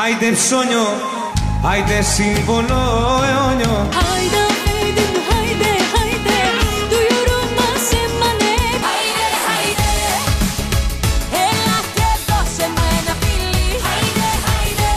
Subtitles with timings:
[0.00, 0.86] άιντε ψώνιο,
[1.70, 2.80] άιντε σύμβολο
[3.28, 3.76] αιώνιο.
[4.10, 5.04] Άιντε, άιντε,
[5.36, 6.38] άιντε, άιντε
[6.90, 8.54] Του γιουρού μας έμανε.
[8.92, 9.90] Άιντε, άιντε.
[11.46, 14.92] Έλα και δώσε μου ένα φιλί Άιντε, άιντε.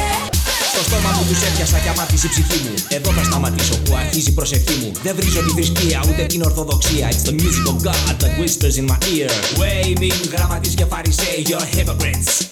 [0.72, 2.74] Στο στόμα μου τους έπιασα και αμάρτησε η ψυχή μου.
[2.98, 4.90] Εδώ θα σταματήσω που αρχίζει η προσευχή μου.
[5.06, 7.06] Δεν βρίζω τη θρησκεία ούτε την ορθοδοξία.
[7.12, 9.30] It's the music of God that whispers in my ear.
[9.62, 12.32] Waving γραμματείς και φαρισαίοι You're hypocrites.
[12.32, 12.45] Άιντε,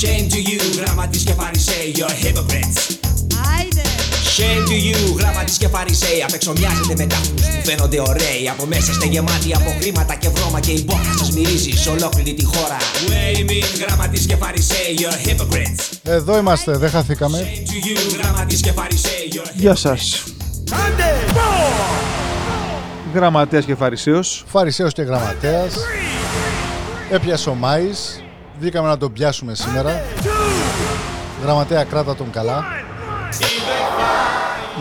[0.00, 2.94] Shame to you γραμματείς και φαρισαίοι You're hypocrites
[3.58, 3.82] άιντε.
[4.36, 8.66] Shame to you γραμματείς και φαρισαίοι Απ' έξω μοιάζετε με τάφους που φαίνονται ωραίοι Από
[8.66, 12.44] μέσα είστε γεμάτοι από χρήματα και βρώμα Και η μπόχα σας μυρίζει σε ολόκληρη τη
[12.44, 12.76] χώρα
[13.08, 17.38] Waving γραμματείς και φαρισαίοι You're hypocrites Εδώ είμαστε, δεν χαθήκαμε.
[17.38, 20.24] Shame to you γραμματείς και φαρισαίοι You're Γεια σας.
[23.14, 24.44] Γραμματέας και Φαρισαίος.
[24.46, 25.74] Φαρισαίος και γραμματέας.
[27.10, 28.22] Έπιασε ο Μάης.
[28.60, 30.02] Βγήκαμε να τον πιάσουμε σήμερα.
[31.42, 32.64] Γραμματέα κράτα τον καλά.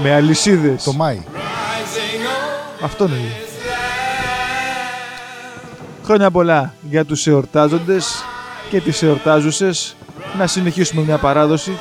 [0.01, 0.83] Με αλυσίδες.
[0.83, 1.21] Το Μάη.
[2.83, 3.35] Αυτό είναι.
[6.03, 8.23] Χρόνια πολλά για τους εορτάζοντες
[8.69, 9.95] και τις εορτάζουσες.
[10.37, 11.77] Να συνεχίσουμε μια παράδοση.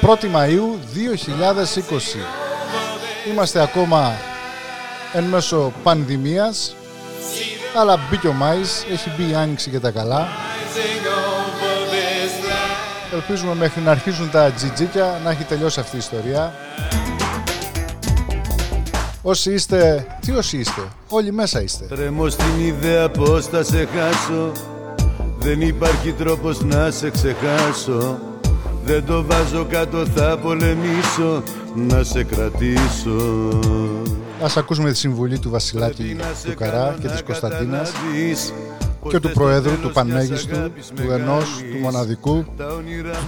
[0.00, 2.18] Πρώτη Μαΐου 2020.
[3.30, 4.12] Είμαστε ακόμα
[5.16, 6.76] εν μέσω πανδημίας.
[7.76, 10.28] Αλλά μπήκε ο Μάης, έχει μπει η Άνοιξη και τα καλά.
[13.12, 16.54] Ελπίζουμε μέχρι να αρχίσουν τα τζιτζίκια να έχει τελειώσει αυτή η ιστορία.
[19.22, 21.84] Όσοι είστε, τι όσοι είστε, όλοι μέσα είστε.
[21.84, 24.52] Τρέμω στην ιδέα πως θα σε χάσω
[25.38, 28.18] Δεν υπάρχει τρόπος να σε ξεχάσω
[28.84, 31.42] Δεν το βάζω κάτω θα πολεμήσω
[31.74, 33.48] Να σε κρατήσω
[34.42, 39.78] Ας ακούσουμε τη συμβουλή του Βασιλάκη του Καρά και της Κωνσταντίνας και και του Προέδρου,
[39.80, 42.44] του Πανμέγιστου, του Ενός, του Μοναδικού,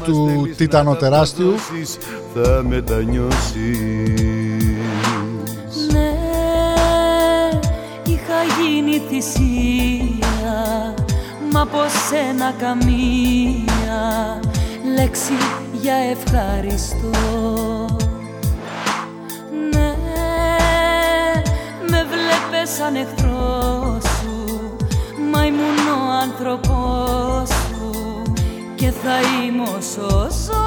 [0.04, 1.54] του Τιτανοτεράστιου.
[2.34, 3.54] Θα μετανιώσεις.
[5.92, 6.12] Ναι,
[8.04, 10.26] είχα γίνει θυσία
[11.52, 11.78] Μα από
[12.08, 14.40] σένα καμία
[14.96, 15.32] λέξη
[15.80, 17.55] για ευχαριστώ
[22.78, 24.76] σαν εχθρός σου
[25.32, 28.22] Μα ήμουν ο άνθρωπός σου
[28.74, 30.64] και θα είμαι όσο ζω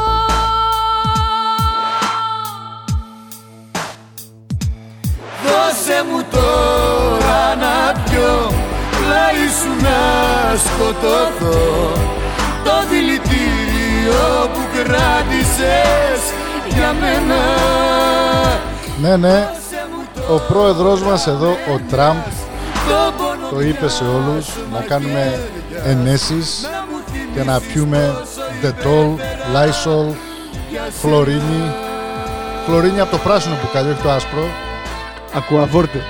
[5.43, 8.51] Δώσε μου τώρα να πιω
[8.91, 9.99] Πλάι σου να
[10.57, 11.91] σκοτωθώ.
[12.63, 16.21] Το δηλητήριο που κράτησες
[16.69, 17.41] για μένα.
[19.01, 19.68] Ναι, ναι, Δώσε μου
[20.29, 22.15] ο πρόεδρος μας εδώ, ο Τραμπ,
[22.87, 25.49] το πόνο το είπε σε όλους να κάνουμε
[25.85, 26.69] ενέσεις
[27.35, 28.15] και να πιούμε
[28.63, 29.15] Dettol,
[29.55, 30.13] Lysol,
[31.01, 31.73] Φλωρίνη.
[32.65, 34.43] Φλωρίνη από το πράσινο μπουκάλι, όχι το άσπρο.
[35.33, 36.03] Ακουαβόρτε.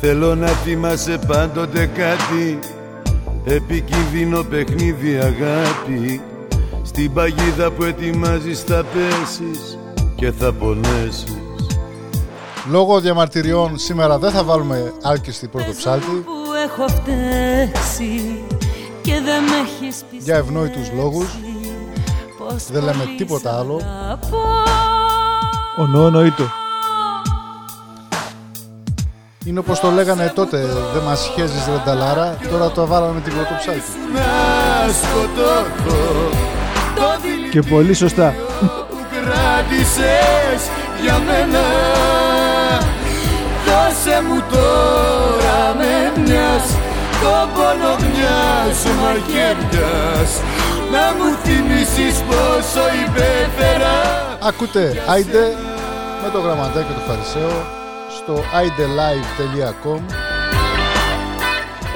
[0.00, 2.58] Θέλω να θυμάσαι πάντοτε κάτι
[3.44, 6.20] Επικίνδυνο παιχνίδι αγάπη
[6.82, 9.78] Στην παγίδα που ετοιμάζεις θα πέσεις
[10.14, 11.36] Και θα πονέσεις
[12.70, 18.42] Λόγω διαμαρτυριών σήμερα δεν θα βάλουμε άλκιστη πρώτο ψάλτη που έχω φταίξει
[19.02, 21.26] και δεν με έχεις πιστέψει Για ευνόητους λόγους.
[22.38, 23.80] πως Δεν λέμε πολύ τίποτα σ' άλλο.
[24.04, 24.38] αγαπώ.
[25.76, 26.44] Ο νοονοήτο.
[29.48, 30.56] Είναι όπως το λέγανε τότε,
[30.92, 33.82] δεν μας σχέζεις ρενταλάρα, τώρα το βάλαμε την πρώτο ψάλτη.
[34.14, 36.28] να σκοτωθώ
[36.94, 38.34] Το δηλητήριο Και πολύ σωστά.
[38.60, 40.60] που κράτησες
[41.02, 41.64] για μένα
[43.66, 46.64] Δώσε μου τώρα με μιας
[47.22, 50.30] Το πόνο μιας μαχαιριάς
[50.92, 53.96] Να μου θυμίσεις πόσο υπέφερα
[54.42, 55.54] Ακούτε Άιντε
[56.22, 57.77] με το γραμματάκι του Φαρισαίο
[58.28, 60.00] στο aidelive.com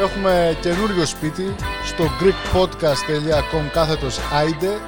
[0.01, 4.81] Έχουμε καινούριο σπίτι στο greekpodcast.com κάθετος Άιντε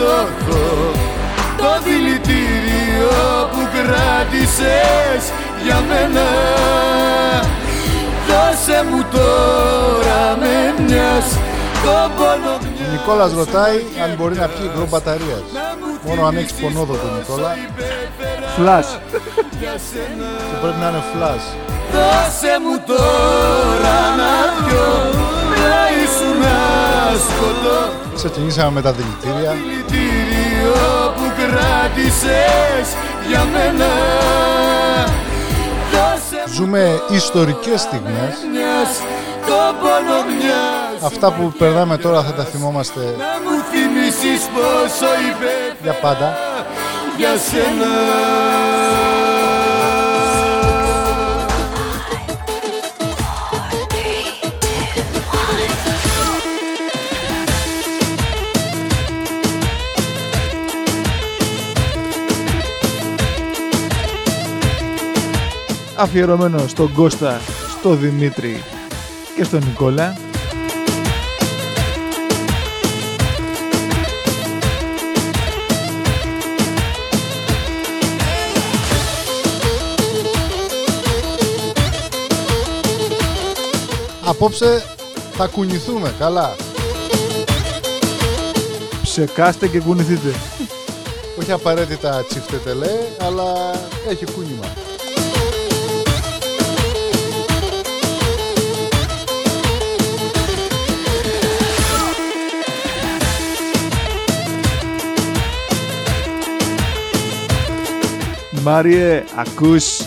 [0.00, 0.92] σκοτωθώ
[1.56, 3.10] Το δηλητήριο
[3.52, 5.22] που κράτησες
[5.64, 6.26] για μένα
[8.28, 11.26] Δώσε μου τώρα με μιας
[11.84, 15.42] Το πόνο Ο Νικόλας ρωτάει αν μπορεί να πιει υγρό μπαταρίας.
[16.06, 17.56] Μόνο αν έχεις πονόδοτο Νικόλα
[18.56, 18.98] Φλάς.
[20.48, 21.46] και πρέπει να είναι flash.
[21.92, 26.56] Δώσε μου τώρα να πιω Πλάι σου να
[27.18, 27.78] σκοτώ
[28.14, 29.50] Ξεκινήσαμε με τα δηλητήρια.
[29.52, 30.74] Δηλητήριο
[31.16, 32.86] που κράτησες
[33.28, 33.86] για μένα
[35.92, 38.34] Δώσε μου Ζούμε ιστορικές στιγμές.
[38.52, 38.90] μιας
[39.46, 45.74] Το πόνο μιας Αυτά που περνάμε τώρα θα τα θυμόμαστε Να μου θυμίσεις πόσο υπέφερα
[45.82, 46.36] για πάντα.
[47.16, 47.90] για σένα
[66.00, 67.40] Αφιερωμένο στον Κώστα,
[67.78, 68.62] στον Δημήτρη
[69.36, 70.16] και στον Νικόλα.
[84.24, 84.84] Απόψε
[85.32, 86.56] θα κουνηθούμε καλά.
[89.02, 90.34] Ψεκάστε και κουνηθείτε.
[91.38, 93.52] Όχι απαραίτητα τσιφτετελέ, αλλά
[94.08, 94.89] έχει κούνημα.
[108.62, 110.00] Μάριε, ακούς.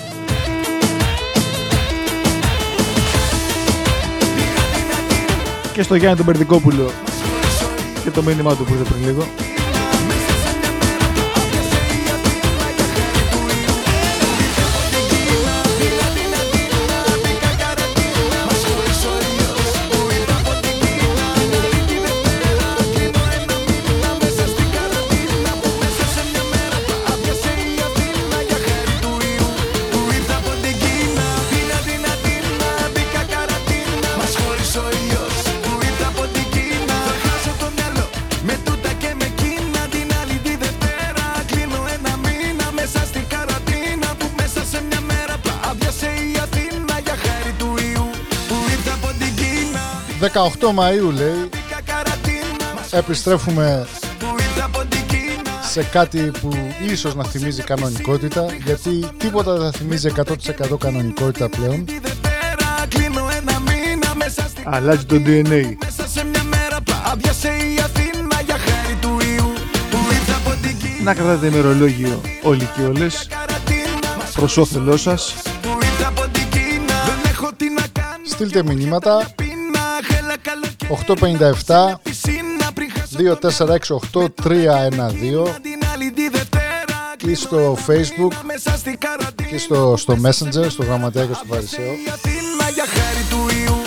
[5.73, 6.91] Και στο Γιάννη τον Περδικόπουλο
[8.03, 9.27] και το μήνυμά του που ήρθε πριν λίγο.
[50.33, 51.49] Μαΐου λέει
[51.85, 53.87] Καραντίνα επιστρέφουμε
[54.19, 56.49] που ήρθε από την Κίνα σε κάτι που
[56.91, 60.11] ίσως να θυμίζει κανονικότητα γιατί τίποτα δεν θα θυμίζει
[60.71, 65.75] 100% κανονικότητα πλέον Τη Δευτέρα κλείνω ένα μήνα Μέσα στην Αλλάζει το DNA.
[65.83, 66.77] μέσα σε μια μέρα
[67.11, 69.53] Άδειασε η Αθήνα για χάρη του ιού
[69.91, 75.33] Που ήρθε από την Κίνα Να κρατάτε ημερολόγιο όλοι και όλες Καραντίνα προς όφελός σας.
[75.61, 76.03] που ήρθε
[80.93, 83.37] 857 Πισίνα πριν χάσω
[84.13, 84.35] 2468
[85.61, 90.83] την άλλη τη Δευτέρα ή στο facebook Μέσα στην καραντίνα και στο, στο messenger, στο
[90.83, 93.81] γραμματέα και στο φαρισαίο η Αθήνα για χάρη του ιού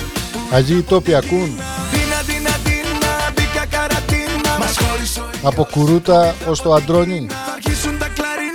[0.53, 1.61] Αγίοι τόποι ακούν
[1.93, 7.53] Δίνα δίνα δίνα μπήκα καρατίνα Μας χώρισε ο ήλιος από Κουρούτα ως το Αντρόνι Θα
[7.53, 8.47] αρχίσουν τα κλαρίνα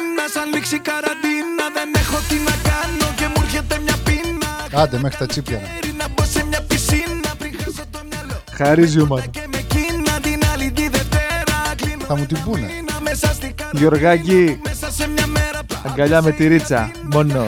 [10.89, 15.59] Δευτέρα Κλείνω Θα μου την πούνε μήνα μέσα στην καραντίνα Γιωργάκη, Μέσα σε μια μέρα
[15.83, 16.91] αγκαλιά με τη ρίτσα.
[17.13, 17.45] Μόνο.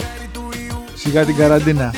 [0.96, 1.93] Σιγά την καραντίνα.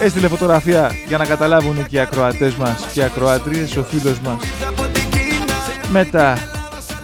[0.00, 4.42] Έστειλε φωτογραφία για να καταλάβουν και οι ακροατές μας και οι ακροατρίες, ο φίλος μας.
[4.68, 5.54] από την Κίνα
[5.90, 6.38] Μετά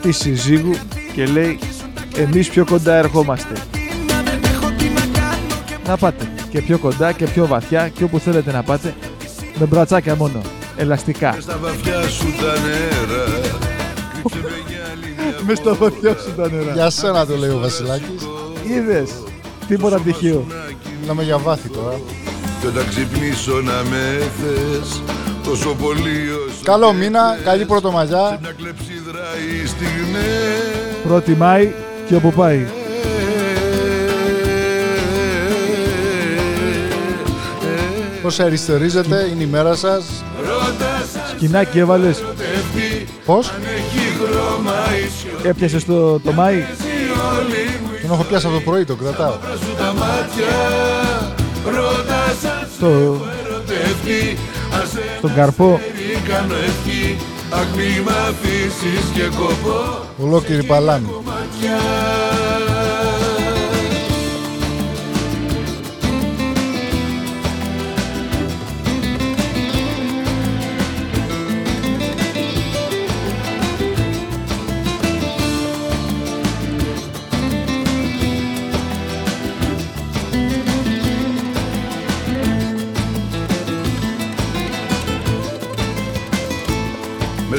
[0.02, 0.74] τη συζύγου
[1.14, 1.58] και λέει
[2.16, 3.54] εμείς πιο κοντά ερχόμαστε.
[4.24, 8.04] Δεν έχω τι να κάνω και Να πάτε και πιο κοντά και πιο βαθιά και
[8.04, 8.94] όπου θέλετε να πάτε
[9.58, 10.40] με μπρατσάκια μόνο,
[10.76, 11.36] ελαστικά.
[11.40, 13.24] Στα βαθιά σου τα νερά.
[14.12, 16.72] Κρύψε με για άλλη μια Μες στα βαθιά σου τα νερά.
[16.72, 18.28] Για σένα το λέει ο Βασιλάκης.
[18.68, 19.10] Είδες,
[19.68, 20.46] τίποτα τυχαίο.
[21.00, 22.00] Μιλάμε για βάθη τώρα.
[22.60, 25.02] Κι όταν ξυπνήσω να με θες
[25.44, 28.38] Τόσο πολύ όσο Καλό μήνα, καλή πρωτομαγιά.
[28.40, 31.72] Μια κλεψίδρα οι στιγμές Πρώτη Μάη
[32.08, 32.66] και όπου πάει.
[38.22, 40.24] Πώς αριστερίζετε, είναι η μέρα σας
[41.36, 42.24] Σκινάκι έβαλες,
[43.24, 43.52] Πώς,
[45.42, 46.64] έπιασες το, το Μάη;
[48.02, 49.34] τον έχω πιάσει από το πρωί, τον κρατάω.
[52.80, 53.20] Το...
[55.18, 55.80] Στον καρπό.
[56.28, 57.16] Κάνω ευχή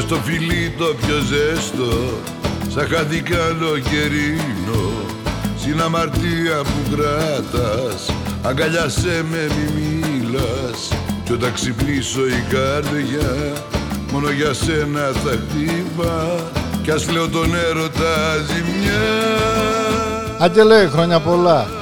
[0.07, 1.93] στο φιλί το πιο ζέστο
[2.67, 4.91] Σαν χάδι καλοκαιρίνο
[5.59, 8.11] Στην αμαρτία που κράτας
[8.43, 10.91] Αγκαλιάσέ με μη μιλάς.
[11.23, 13.53] Κι όταν ξυπνήσω η καρδιά
[14.11, 16.35] Μόνο για σένα θα χτύπα.
[16.83, 19.01] Κι ας λέω τον έρωτα ζημιά.
[20.39, 21.76] Άγγελε, χρόνια πολλά.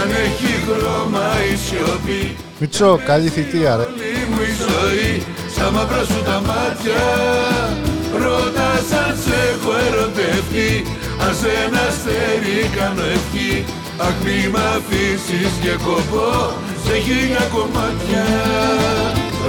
[0.00, 3.82] Αν έχει χρώμα η σιωπή Μιτσό, καλή θητεία ρε.
[3.82, 5.12] Όλη μου η ζωή
[5.54, 7.04] Σαν μαύρα σου τα μάτια.
[8.22, 8.68] Ρώτα
[9.02, 10.70] αν σε έχω ερωτευτεί
[11.24, 13.52] Αν σε ένα αστέρι κάνω ευχή.
[14.06, 16.32] Αχ μη μ' αφήσεις και κοπώ
[16.84, 18.26] Σε χίλια κομμάτια.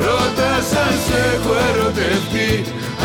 [0.03, 0.51] Ρώτα
[0.86, 2.51] αν σε έχω ερωτευτεί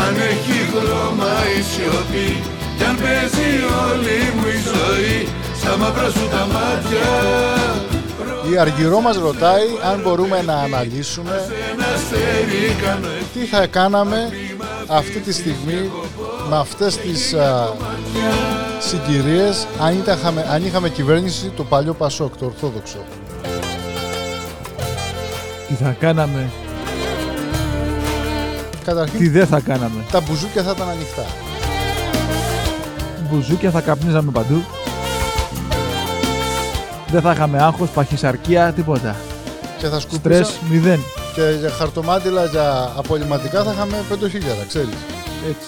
[0.03, 2.29] Αν έχει χρώμα η σιωπή.
[2.77, 3.49] Κι αν παίζει
[3.85, 5.17] όλη μου η ζωή
[5.67, 7.07] Σαν μαύρα σου τα μάτια
[8.51, 11.31] Η Αργυρό μας ρωτάει αν μπορούμε να αναλύσουμε
[11.73, 14.29] Ένα αστέρι κάνω ευχή τι θα κάναμε
[14.87, 15.91] αυτή τη στιγμή
[16.49, 17.73] με αυτές τις α,
[18.79, 22.97] συγκυρίες αν, είχαμε, αν είχαμε κυβέρνηση το παλιό Πασόκ, το Ορθόδοξο.
[25.67, 26.49] Τι θα κάναμε;
[28.83, 31.25] Καταρχήν Τι δεν θα κάναμε; τα μπουζούκια θα ήταν ανοιχτά.
[33.29, 34.63] Μπουζούκια θα καπνίζαμε παντού.
[37.11, 39.15] Δεν θα είχαμε άγχος, παχυσαρκία, τίποτα.
[39.77, 40.99] Και θα σκουπίσα Στρες μηδέν.
[41.33, 44.89] και για χαρτομάτιλα για απολυματικά θα είχαμε 5.000, ξέρεις.
[45.49, 45.67] Έτσι.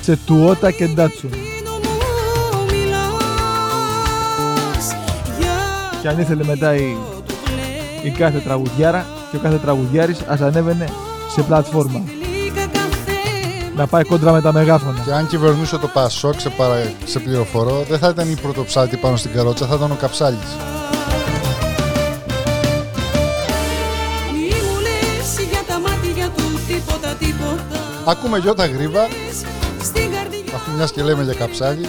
[0.00, 1.28] Σε τουότα και ντάτσου.
[6.02, 6.96] Και αν ήθελε μετά η,
[8.02, 10.88] η κάθε τραγουδιάρα και ο κάθε τραγουδιάρης ας ανέβαινε
[11.34, 12.02] σε πλατφόρμα.
[13.78, 15.02] Να πάει κόντρα με τα μεγάφωνα.
[15.04, 16.92] Και αν κυβερνούσε το Πασόκ, σε, παρα...
[17.04, 20.56] σε πληροφορώ, δεν θα ήταν η πρωτοψάλτη πάνω στην καρότσα, θα ήταν ο Καψάλης.
[24.32, 29.08] Μη μου λες για τα μάτια του τίποτα τίποτα Ακούμε Γιώτα Γρήβα,
[29.82, 31.88] Στην καρδιά αφού μιας και λέμε για Καψάλη.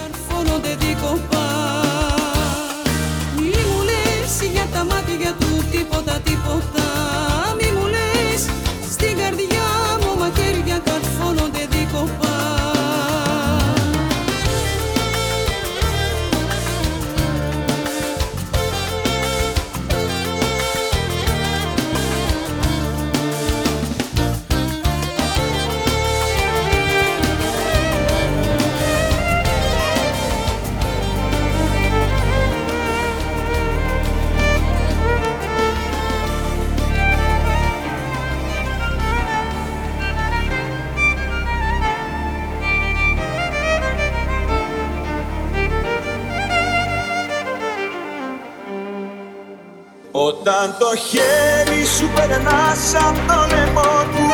[50.62, 54.26] Όταν το χέρι σου περνάς σαν το λαιμό του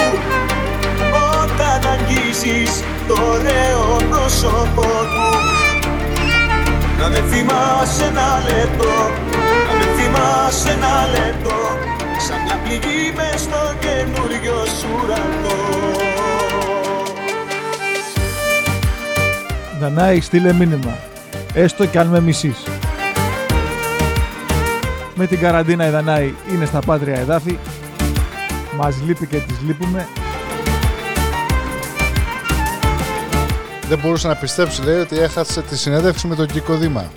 [1.43, 5.29] Όταν αγγίζεις το ωραίο πρόσωπό του
[6.99, 8.95] Να με θυμάσαι ένα λεπτό
[9.67, 11.59] Να με θυμάσαι ένα λεπτό
[12.29, 15.59] Σαν μια πληγή μες στο καινούριο σου ουρανό
[19.81, 20.99] Δανάη, στείλε μήνυμα.
[21.55, 22.76] Έστω κι αν με μισείς.
[25.19, 27.59] Με την καραντίνα η Δανάη είναι στα πάτρια εδάφη.
[28.77, 30.09] Μας λείπει και τις λείπουμε.
[33.89, 37.11] Δεν μπορούσε να πιστέψει, λέει, ότι έχασε τη συνέντευξη με τον Κίκο Δήμα.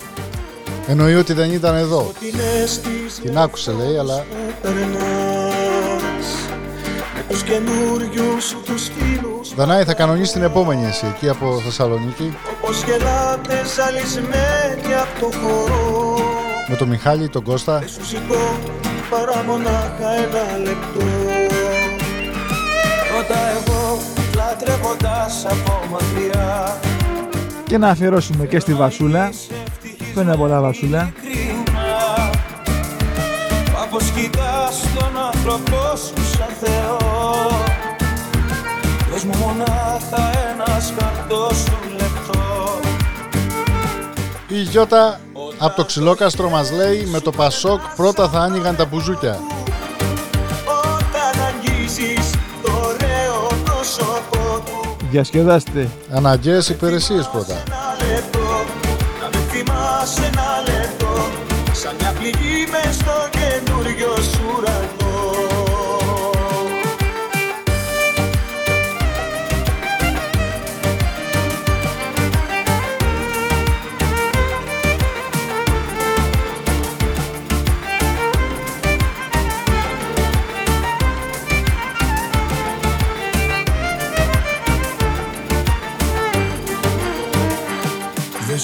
[0.86, 2.12] Εννοεί ότι δεν ήταν εδώ.
[2.20, 6.26] Την αίσθηση Την άκουσε, λέει, αλλά που περνάς
[7.14, 12.84] Με τους καινούριους τους φίλους Δανάη θα κανονίσεις την επόμενη εσύ, εκεί από Θεσσαλονίκη, Όπως
[12.84, 16.29] γελάτε ζαλισμένοι από το χώρο
[16.70, 17.82] με τον Μιχάλη, τον Κώστα.
[19.76, 21.00] Ένα λεπτό.
[23.08, 23.98] Πρώτα εγώ
[24.36, 26.76] λατρεύοντας από μακριά.
[27.64, 29.30] Και να αφιερώσουμε και στη Βασούλα.
[30.14, 31.12] Πού πολλά Βασούλα.
[33.72, 36.98] Πάπως κοιτάς τον άνθρωπό σου σαν Θεό.
[39.10, 42.78] Δώσ' μου μονάχα ένα σκαρτό σου λεπτό.
[44.48, 45.20] Η Γιώτα
[45.62, 49.38] από το ξυλόκαστρο μας λέει με το Πασόκ πρώτα θα άνοιγαν τα μπουζούκια.
[50.64, 52.30] Όταν αγγίζεις
[52.62, 55.88] το ωραίο πρόσωπό του Διασκεδάστε.
[56.10, 57.62] Αναγκαίες υπηρεσίες πρώτα.
[57.66, 58.64] Ένα λεπτό
[59.20, 61.28] Να με θυμάσαι ένα λεπτό
[61.72, 63.39] Σαν μια πληγή μες στο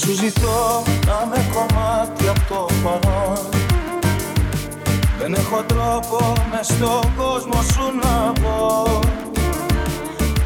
[0.07, 3.49] σου ζητώ να με κομμάτι από το παρόν.
[5.19, 8.85] Δεν έχω τρόπο μες στον κόσμο σου να πω.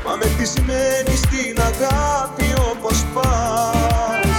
[0.07, 4.39] Μα με τι σημαίνει στην αγάπη όπως πας.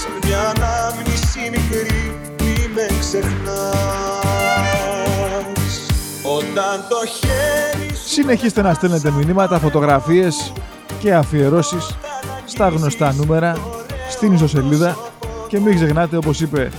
[0.00, 3.76] Σαν μια ανάμνηση μικρή μη με ξεχνάς.
[6.22, 10.52] Όταν το χέρι σου Συνεχίστε να στέλνετε μηνύματα, φωτογραφίες
[11.00, 11.96] και αφιερώσεις
[12.46, 13.75] στα γνωστά νούμερα
[14.16, 14.96] στην ιστοσελίδα
[15.48, 16.70] και μην ξεχνάτε όπως είπε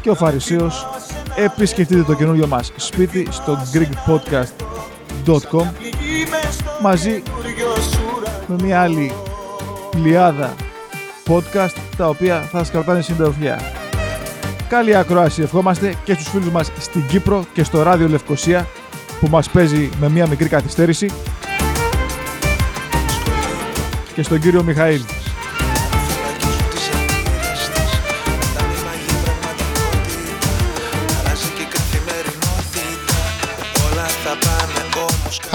[0.00, 0.86] και ο Φαρισαίος
[1.36, 8.56] επισκεφτείτε το καινούριο μας σπίτι στο greekpodcast.com πληγή μες στο μαζί καινούριο σου ουρανό με
[8.62, 9.12] μια άλλη
[9.90, 10.54] πλειάδα
[11.28, 13.60] podcast τα οποία θα σας κρατάνε συντροφιά.
[14.68, 18.66] Καλή ακρόαση ευχόμαστε και στους φίλους μας στην Κύπρο και στο ράδιο Λευκοσία
[19.20, 21.10] που μας παίζει με μια μικρή καθυστέρηση
[24.14, 25.00] και στον κύριο Μιχαήλ.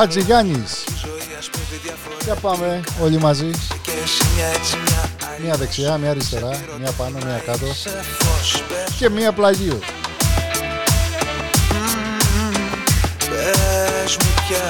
[0.01, 0.83] Χατζηγιάννης.
[2.23, 3.49] Για πάμε όλοι μαζί.
[5.43, 7.65] Μία δεξιά, μία αριστερά, μία πάνω, μία κάτω.
[8.97, 9.79] Και μία πλαγίου.
[13.29, 14.63] Πες μου πια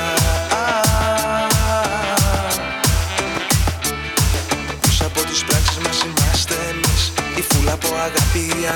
[4.82, 8.68] Πίσω από τις πράξεις μας είμαστε εμείς; Η φούλα από αγάπη οι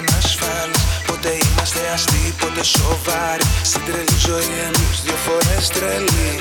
[1.26, 3.44] ανασφάλεις Πότε είμαστε αστεί, πότε σοβαροί.
[3.64, 6.32] Στην τρελή ζωή εμείς δύο φορές τρελοί.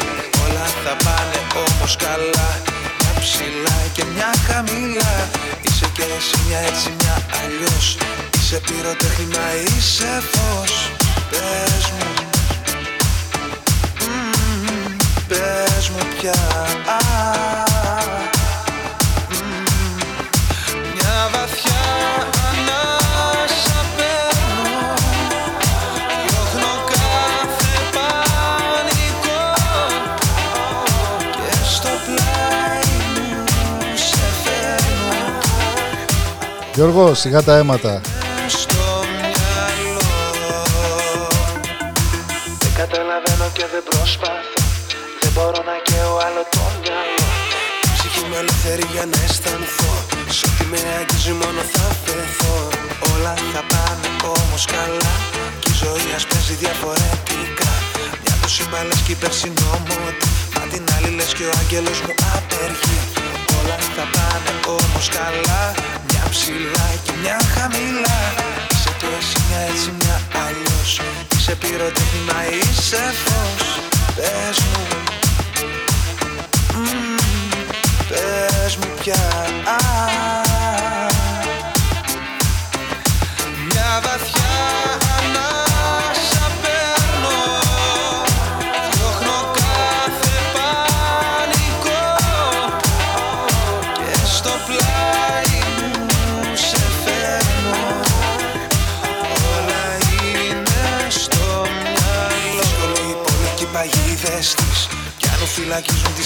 [0.45, 2.51] Όλα θα πάνε όμως καλά.
[3.01, 5.15] Μια ψηλά και μια χαμηλά.
[5.63, 7.97] Είσαι και εσύ μια έτσι μια αλλιώς.
[8.39, 10.91] Είσαι πυροτέχνημα, είσαι φως.
[11.31, 12.13] Πες μου.
[15.29, 16.41] Πες μου πια
[36.75, 38.01] Γιώργο, σιγά τα αίματα.
[38.49, 40.01] στο μυαλό.
[42.63, 44.61] Δεν καταλαβαίνω και δεν προσπαθώ.
[45.21, 47.27] Δεν μπορώ να καίω άλλο το μυαλό.
[47.87, 49.93] Η ψυχή μου ελεύθερη για να αισθανθώ.
[50.37, 52.57] Σ' ό,τι με αγγίζει μόνο θα φεθώ
[53.13, 55.13] Όλα θα πάνε όμως καλά.
[55.63, 57.73] Κι η ζωή ας παίζει διαφορετικά.
[58.23, 62.15] Μια το σύμπαλες κι η περσινό μότι Μα την άλλη λες κι ο άγγελος μου
[62.37, 63.01] απεργεί.
[63.59, 65.63] Όλα θα πάνε όμως καλά.
[66.04, 66.04] Μια
[66.35, 68.19] ψηλά και μια χαμηλά.
[68.73, 70.17] Είσαι το εσύ μια έτσι μια
[70.47, 71.01] αλλιώς.
[71.37, 73.67] Είσαι πυροτέχνημα είσαι φως.
[74.17, 74.83] Πες μου.
[76.75, 77.17] Μμμ,
[78.09, 79.23] Πες μου πια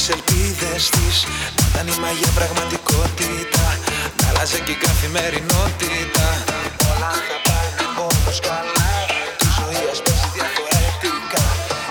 [0.08, 1.16] τις ελπίδες της.
[1.56, 3.64] Να ήταν η μαγεία πραγματικότητα.
[4.18, 6.26] Να άλλαζε και η καθημερινότητα.
[6.90, 8.90] Όλα θα πάνε όμως καλά.
[9.38, 11.44] Κι η ζωή ας παίζει διαφορετικά.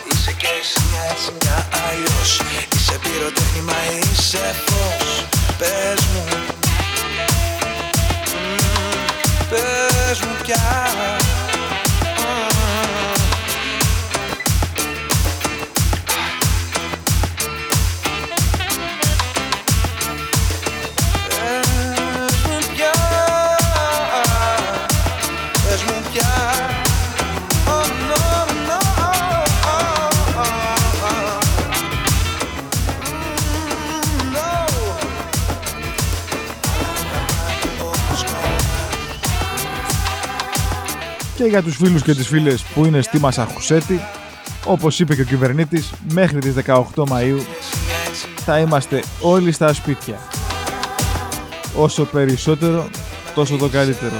[0.10, 2.32] Είσαι και εσύ μια έτσι μια αλλιώς.
[2.75, 5.10] Είσαι πυροτέχνημα είσαι φως.
[5.60, 6.23] Πες μου.
[8.47, 8.99] Μμμ,
[9.51, 10.65] Πες μου πια
[41.38, 44.00] και για τους φίλους και τις φίλες που είναι στη Μασαχουσέτη
[44.65, 47.39] όπως είπε και ο κυβερνήτης μέχρι τις 18 Μαΐου
[48.36, 50.15] θα είμαστε όλοι στα σπίτια.
[51.76, 52.88] Όσο περισσότερο
[53.36, 54.15] τόσο το καλύτερο.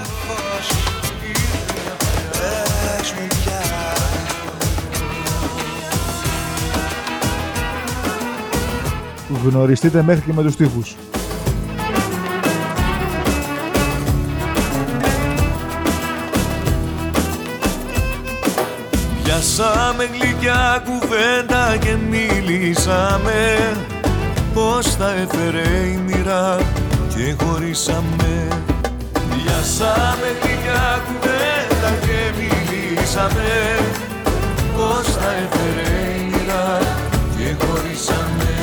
[9.44, 10.96] Γνωριστείτε μέχρι και με τους τοίχους
[19.38, 23.58] Πιάσαμε γλυκιά κουβέντα και μίλησαμε
[24.54, 26.58] Πώς θα έφερε η μοίρα
[27.16, 28.48] και χωρίσαμε.
[29.30, 33.80] Πιάσαμε γλυκιά κουβέντα και μιλήσαμε.
[34.76, 36.80] Πώς θα έφερε η μοίρα
[37.38, 38.57] και χωρίσαμε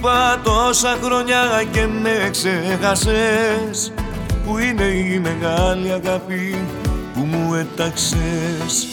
[0.00, 3.92] είπα τόσα χρόνια και με ξέχασες
[4.46, 6.64] Που είναι η μεγάλη αγάπη
[7.14, 8.86] που μου έταξες.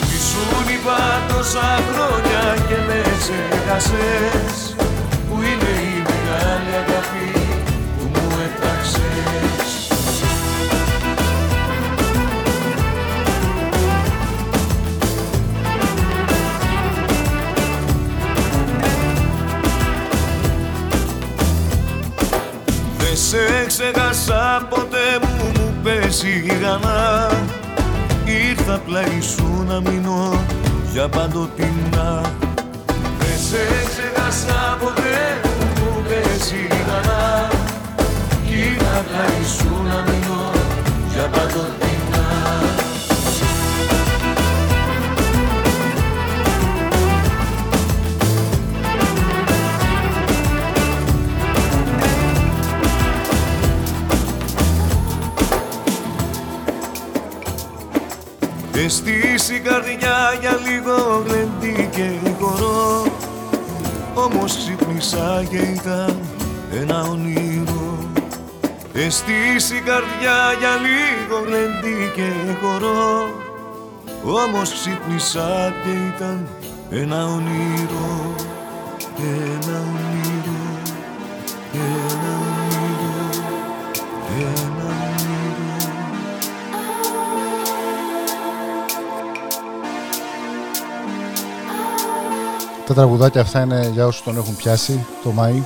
[0.00, 4.74] Που ήσουν είπα τόσα χρόνια και με ξέχασες
[5.28, 7.41] Που είναι η μεγάλη αγάπη
[24.60, 27.30] ποτέ μου μου πέσει η γανά
[28.24, 30.44] Ήρθα πλάι σου να μείνω
[30.92, 32.20] για παντοτινά.
[33.18, 37.48] Δεν σε ξεχάσα ποτέ μου μου πέσει η γανά
[38.48, 40.50] Ήρθα πλάι σου να μείνω
[41.14, 41.91] για παντοτινά
[58.84, 63.06] Εστίσει η καρδιά για λίγο γλεντή και χορό
[64.14, 66.18] Όμως ξύπνησα και ήταν
[66.80, 68.10] ένα όνειρο.
[68.92, 72.30] Εστίσει η καρδιά για λίγο γλεντή και
[72.62, 73.30] χορό
[74.24, 76.48] Όμως ξύπνησα και ήταν
[76.90, 78.34] ένα όνειρο.
[79.18, 80.21] Ένα όνειρο
[92.92, 95.62] Τα τραγουδάκια αυτά είναι για όσους τον έχουν πιάσει το Μάη.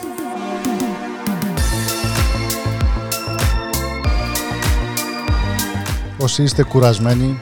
[6.18, 7.40] Όσοι είστε κουρασμένοι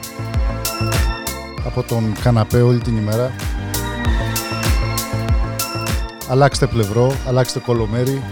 [1.65, 3.31] από τον καναπέ όλη την ημέρα
[6.29, 8.23] αλλάξτε πλευρό, αλλάξτε κολομέρι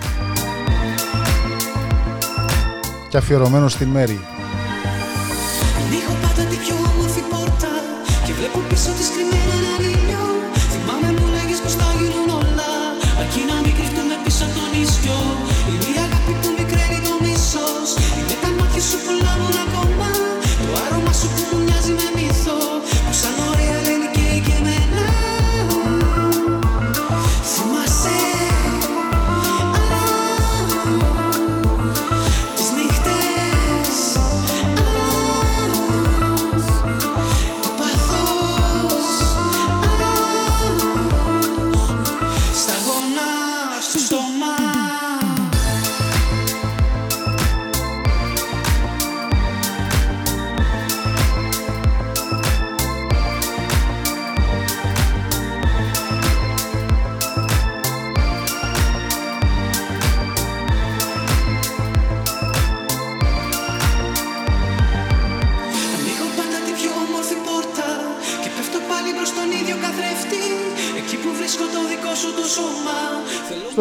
[3.09, 4.19] και αφιερωμένο στην μέρη.
[5.85, 7.69] Ανοίγω πάντα την πιο όμορφη πόρτα
[8.25, 9.83] Και βλέπω πίσω της κρυμμένα έναν
[11.63, 12.71] πως θα γίνουν όλα.
[13.19, 15.19] Αρκεί να μην κρυφτούμε πίσω από το νησιό
[15.69, 17.89] Είναι η αγάπη που μικραίνει το μίσος.
[18.17, 19.55] Είναι τα μάτια σου που λάμουν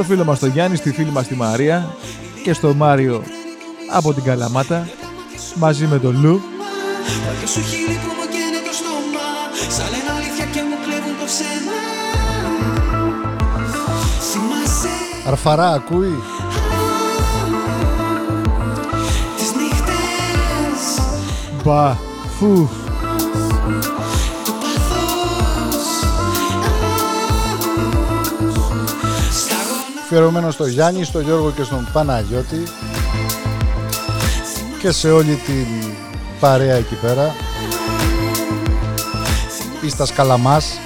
[0.02, 1.94] στο φίλο μας τον Γιάννη, στη φίλη μας τη Μαρία
[2.42, 3.22] και στο Μάριο
[3.92, 4.88] από την Καλαμάτα
[5.54, 6.40] μαζί με τον Λου.
[7.26, 7.98] Τα δυο σου χείλη
[30.12, 32.62] Αφιερωμένο στο Γιάννη, στο Γιώργο και στον Παναγιώτη
[34.78, 35.66] και σε όλη την
[36.40, 37.34] παρέα εκεί πέρα.
[39.80, 40.64] πίστας Καλαμάς.
[40.64, 40.81] πιάσουν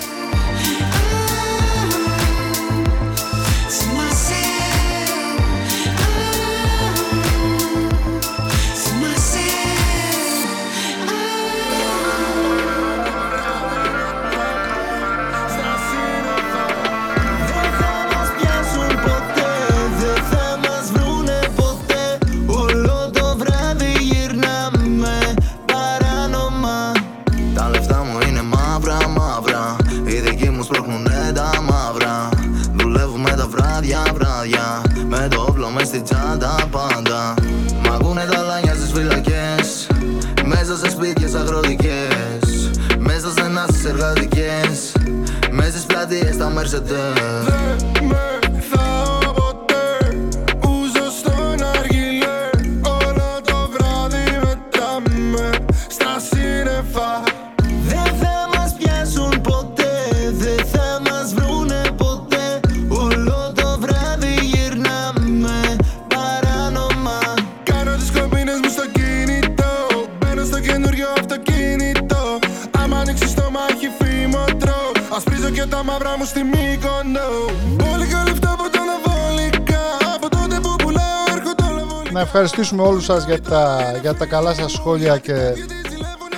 [82.27, 85.53] ευχαριστήσουμε όλους σας για τα, για τα καλά σας σχόλια και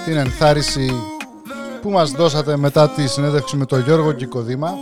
[0.04, 0.92] την ενθάρρυνση
[1.82, 4.74] που μας δώσατε μετά τη συνέντευξη με τον Γιώργο Κικοδήμα.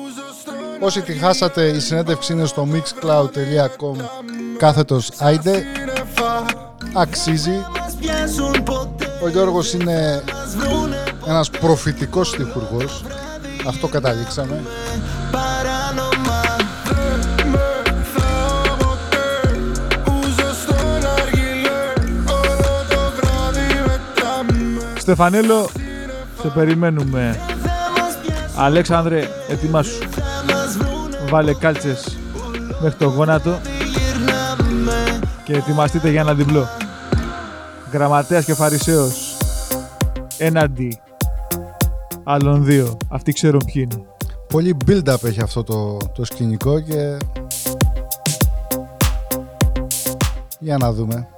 [0.80, 4.04] Όσοι τη χάσατε, η συνέντευξη είναι στο mixcloud.com
[4.58, 5.62] κάθετος άιντε.
[6.92, 7.64] Αξίζει.
[8.00, 10.22] Πιάσουν ποτέ Ο Γιώργος είναι
[11.26, 13.04] ένας προφητικός στιχουργός.
[13.66, 14.62] Αυτό καταλήξαμε.
[25.06, 25.68] Στεφανέλο,
[26.40, 27.40] σε περιμένουμε.
[28.56, 29.98] Αλέξανδρε, ετοιμάσου.
[31.30, 32.18] Βάλε κάλτσες
[32.82, 33.60] μέχρι το γόνατο
[35.44, 36.68] και ετοιμαστείτε για ένα διπλό.
[37.92, 39.36] Γραμματέας και Φαρισαίος
[40.38, 41.00] έναντι
[42.24, 42.96] άλλων δύο.
[43.08, 44.04] Αυτοί ξέρουν ποιοι είναι.
[44.48, 47.16] Πολύ build-up έχει αυτό το, το σκηνικό και...
[50.58, 51.28] Για να δούμε.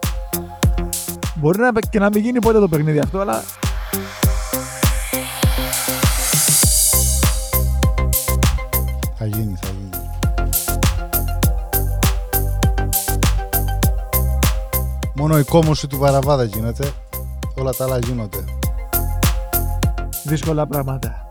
[1.39, 3.43] Μπορεί να, και να μην γίνει ποτέ το παιχνίδι αυτό, αλλά
[9.21, 9.91] Θα γίνει, θα γίνει.
[15.15, 16.93] Μόνο η κόμωση του Βαραβά δεν γίνεται.
[17.59, 18.45] Όλα τα άλλα γίνονται.
[20.25, 21.28] δύσκολα πράγματα.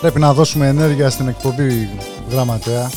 [0.00, 1.88] Πρέπει να δώσουμε ενέργεια στην εκπομπή
[2.30, 2.90] γραμματέα.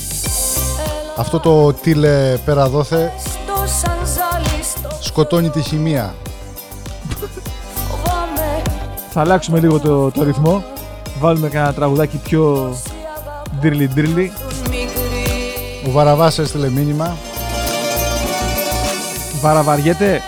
[1.17, 6.15] Αυτό το τίλε πέρα δόθε Στο σαν ζάλι στο σκοτώνει τη χημεία.
[7.89, 8.61] φοβάμαι
[9.09, 10.63] Θα αλλάξουμε λίγο το, το ρυθμό.
[11.19, 12.73] Βάλουμε κανένα τραγουδάκι πιο
[13.59, 14.31] ντύρλι ντύρλι.
[15.87, 17.17] Ο Βαραβάς έστειλε μήνυμα.
[19.41, 20.21] Βαραβαριέται.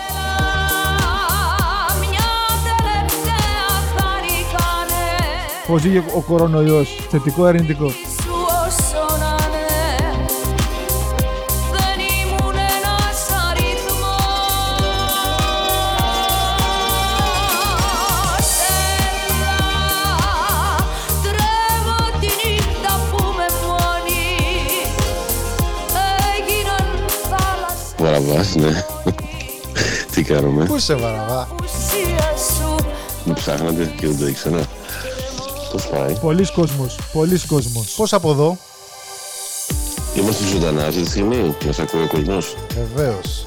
[5.66, 7.06] Πώς βγήκε ο κορονοϊός.
[7.10, 8.34] Θετικό ή αρνητικό; σου
[8.66, 10.16] όσο να είναι
[11.70, 14.04] Δεν ήμουν ένας αριθμός
[19.26, 19.58] Έλα
[21.22, 24.24] Τρέμω τη νύχτα που με μόνη
[26.34, 26.88] Έγιναν
[27.30, 28.84] θάλασσα Βαραβάς, ναι.
[30.12, 32.76] Τι κάνουμε; Πού είσαι Βαραβά; ουσία σου
[33.24, 34.60] Με ψάχνατε και δεν το ήξερα.
[35.90, 36.14] Πώς πάει.
[36.14, 36.98] Πολλοί κόσμος.
[37.12, 37.94] Πολλοί κόσμος.
[37.96, 38.56] Πώς από εδώ;
[40.16, 41.54] Είμαστε ζωντανά αυτή τη στιγμή.
[41.66, 43.46] Μας ακούει ο κόσμος; Βεβαίως.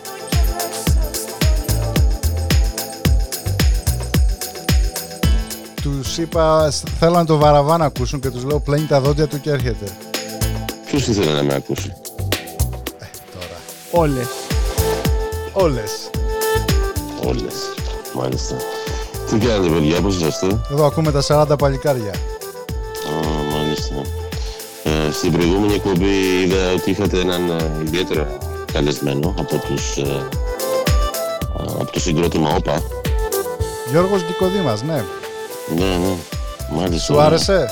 [5.81, 9.39] Τους είπα, σ- θέλαν το Βαραβά να ακούσουν και τους λέω πλένει τα δόντια του
[9.41, 9.85] και έρχεται.
[10.85, 11.93] Ποιος ήθελε να με ακούσει;
[13.91, 14.27] Όλες.
[15.53, 16.09] Όλες.
[17.25, 17.53] Όλες.
[18.13, 18.55] Μάλιστα.
[19.29, 22.11] Τι κάνετε παιδιά, πώς είσαστε; Εδώ ακούμε τα 40 παλικάρια.
[22.11, 23.95] Α, μάλιστα.
[24.83, 28.37] Ε, στην προηγούμενη εκπομπή είδα ότι είχατε έναν ε, ιδιαίτερα
[28.73, 30.21] καλεσμένο από τους ε,
[31.79, 32.81] από το συγκρότημα ΟΠΑ.
[33.89, 35.03] Γιώργος Γκικοδήμας, ναι.
[35.75, 36.15] Ναι, ναι.
[36.75, 37.13] Μάλιστα.
[37.13, 37.67] Σου άρεσε;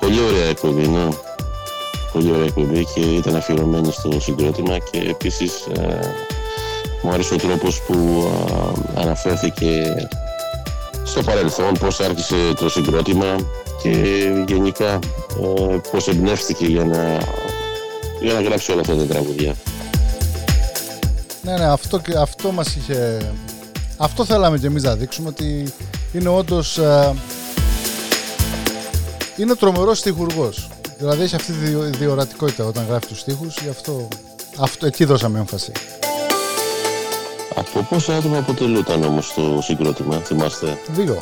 [0.00, 1.08] Πολύ ωραία εκπομπή, ναι.
[2.12, 5.98] Πολύ ωραία εκπομπή και ήταν αφιερωμένη στο συγκρότημα και επίσης ε,
[7.02, 8.24] μου άρεσε ο τρόπος που
[8.96, 9.94] ε, αναφέρθηκε
[11.12, 13.36] στο παρελθόν, πώς άρχισε το συγκρότημα
[13.82, 13.88] και
[14.48, 17.18] γενικά ε, πώς εμπνεύστηκε για να,
[18.20, 19.54] για να γράψει όλα αυτά τα τραγουδιά.
[21.42, 23.18] Ναι, ναι, αυτό, και- αυτό μας είχε...
[23.96, 25.72] Αυτό θέλαμε και εμείς να δείξουμε ότι
[26.12, 26.78] είναι όντως...
[26.78, 27.14] ε,
[29.36, 30.68] είναι τρομερός στιχουργός.
[30.98, 34.08] Δηλαδή έχει αυτή τη διο- διορατικότητα όταν γράφει τους στίχους, γι' αυτό,
[34.58, 35.72] αυτό εκεί δώσαμε έμφαση.
[37.56, 41.18] Από πόσα άτομα αποτελούταν όμως το συγκρότημα, θυμάστε; Δύο.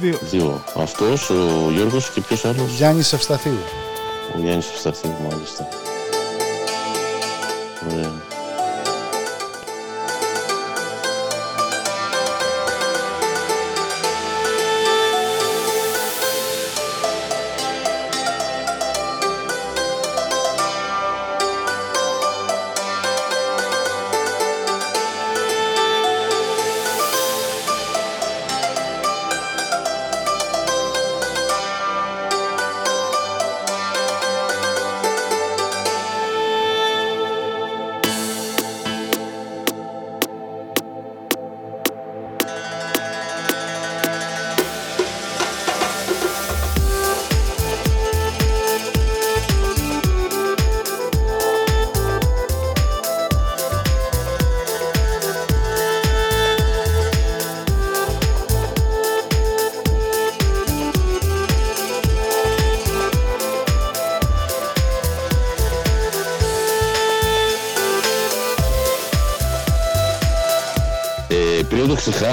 [0.00, 0.18] Δύο.
[0.20, 0.64] Δύο.
[0.76, 3.58] Αυτός, ο Γιώργος και ποιος άλλος; Γιάννης Ευσταθίου.
[4.36, 5.68] Ο Γιάννης Ευσταθίου, μάλιστα.
[7.92, 8.12] Ωραία.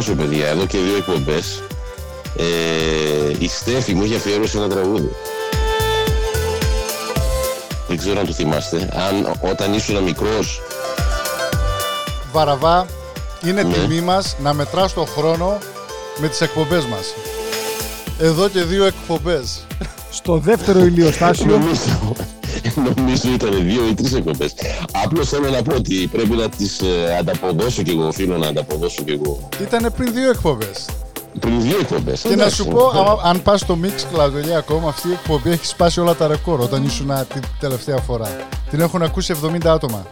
[0.06, 1.64] Πριν το ξεχάσω, παιδιά, εδώ και δύο εκπομπές,
[2.38, 2.44] ε,
[3.40, 5.10] η Στέφη μου είχε αφιέρωση ένα τραγούδι.
[7.88, 8.90] Δεν ξέρω αν το θυμάστε.
[8.94, 10.62] Αν όταν ήσουν μικρός,
[12.32, 12.86] Βαραβά,
[13.46, 13.74] είναι Ναι.
[13.74, 15.58] τιμή μας να μετράς τον χρόνο
[16.18, 17.14] με τις εκπομπές μας.
[18.20, 19.66] Εδώ και δύο εκπομπές.
[20.12, 21.46] Στο δεύτερο ηλιοστάσιο.
[21.46, 22.16] νομίζω,
[22.96, 24.54] νομίζω ήταν δύο ή τρεις εκπομπές.
[25.12, 29.04] Απλώς θέλω να πω ότι πρέπει να τις ε, ανταποδώσω κι εγώ, οφείλω να ανταποδώσω
[29.04, 29.50] κι εγώ.
[29.62, 30.86] Ήταν πριν δύο εκπομπές.
[31.40, 32.22] Πριν δύο εκπομπές.
[32.22, 36.16] Και να σου πω, άμα- αν πας στο Mixcloud.com, αυτή η εκπομπή έχει σπάσει όλα
[36.16, 38.38] τα ρεκόρ όταν ήσουν την τελευταία φορά.
[38.70, 40.06] Την έχουν ακούσει 70 άτομα.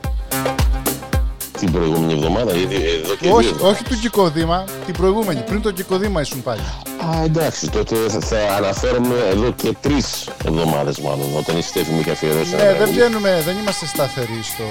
[1.60, 3.68] Την προηγούμενη εβδομάδα, ήδη εδώ και όχι, δύο.
[3.68, 5.42] όχι του Κικοδήμα, την προηγούμενη.
[5.42, 6.62] Πριν το Κικοδήμα ήσουν πάλι.
[7.06, 12.00] Α, εντάξει, τότε θα, θα αναφέρομαι εδώ και τρεις εβδομάδες μάλλον, όταν η Στέφη μου
[12.00, 13.00] είχε αφιερώσει ένα Ναι, δεν τραγούδι.
[13.00, 14.64] βγαίνουμε, δεν είμαστε σταθεροί στο.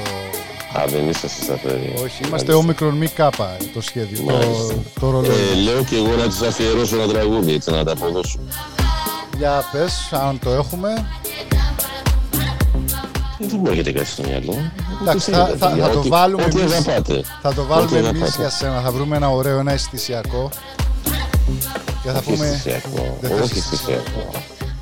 [0.78, 1.94] Α, δεν είσαστε σταθεροί.
[2.04, 4.18] Όχι, είμαστε όμικρον μη κάπα το σχέδιο.
[4.18, 4.74] Το, Μάλιστα.
[5.00, 5.30] το ρολόι.
[5.52, 8.38] Ε, λέω και εγώ να της αφιερώσω ένα τραγούδι, έτσι να τα αποδώσω.
[9.36, 11.06] Για πες, αν το έχουμε.
[13.38, 14.70] Δεν μου έρχεται κάτι στο μυαλό.
[15.02, 16.72] Εντάξει, Ό,τι θα, θέλετε, θα, παιδιά, θα το ό,τι- βάλουμε ό,τι εμείς.
[16.72, 17.22] αγαπάτε.
[17.42, 18.32] Θα το Ό,τι βάλουμε εμείς αγαπάτε.
[18.40, 18.80] για σένα.
[18.80, 20.50] Θα βρούμε ένα ωραίο, ένα αισθησιακό.
[22.06, 22.46] Και θα Όχι πούμε.
[22.46, 24.30] αισθησιακό, Δεν θες όχι αισθησιακό.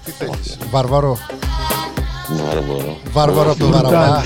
[0.05, 0.57] Τι θέλεις.
[0.71, 1.19] Βαρβαρό.
[2.29, 2.97] Βάρβαρο.
[3.13, 4.25] Βάρβαρο από το Βαραβά.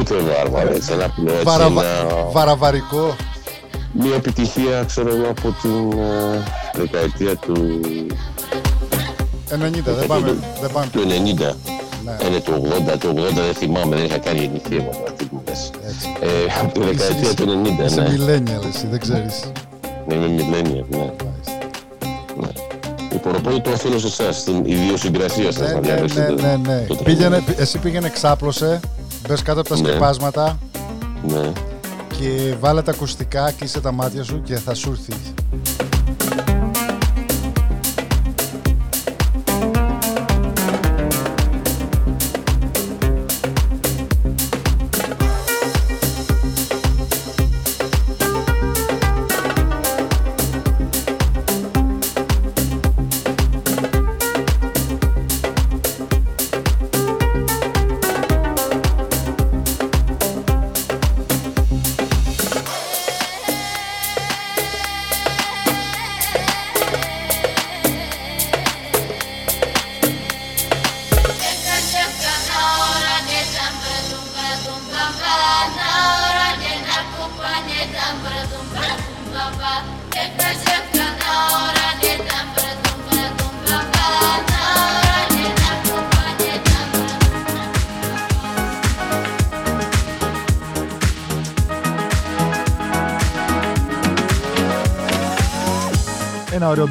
[0.00, 1.44] Ούτε βάρβαρο, έτσι ένα απλό έτσι.
[1.44, 1.84] Βαραβα...
[1.84, 3.16] ένα- Βαραβαρικό.
[3.92, 6.42] Μια επιτυχία, ξέρω εγώ, από την ε,
[6.74, 7.80] δεκαετία του
[9.50, 10.36] 90, δεν πάμε.
[10.60, 10.86] Δεν πάμε.
[10.92, 11.04] του 90.
[12.04, 12.16] Ναι.
[12.28, 12.52] Είναι το
[12.94, 15.70] 80, το 80 δεν θυμάμαι, δεν είχα κάνει γεννηθεί εγώ τώρα, τι μου λες.
[15.86, 16.08] Έτσι.
[16.20, 18.08] Ε, από τη δεκαετία του 90, Είσαι ναι.
[18.08, 19.50] millennial εσύ, δεν ξέρεις.
[20.06, 21.10] Ναι, είμαι millennial, ναι.
[22.40, 22.48] Ναι.
[23.12, 26.56] Λοιπόν, οπότε το αφήνω σε εσάς, την ιδιοσυγκρασία σας Ναι, να ναι, διαλέξετε ναι, ναι,
[26.56, 26.84] ναι.
[26.88, 27.04] το τραγούδι.
[27.04, 28.80] Πήγαινε, εσύ πήγαινε ξάπλωσε,
[29.28, 29.88] μπες κάτω από τα Ναι.
[29.88, 30.58] σκεπάσματα
[31.28, 31.52] Ναι.
[32.18, 35.20] και βάλε τα ακουστικά, κλείσε τα μάτια σου και θα σου έρθει.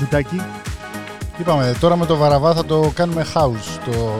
[0.05, 0.41] Ένα ωραίο μπιτάκι.
[1.37, 4.17] Είπαμε, τώρα με το βαραβά θα το κάνουμε house το,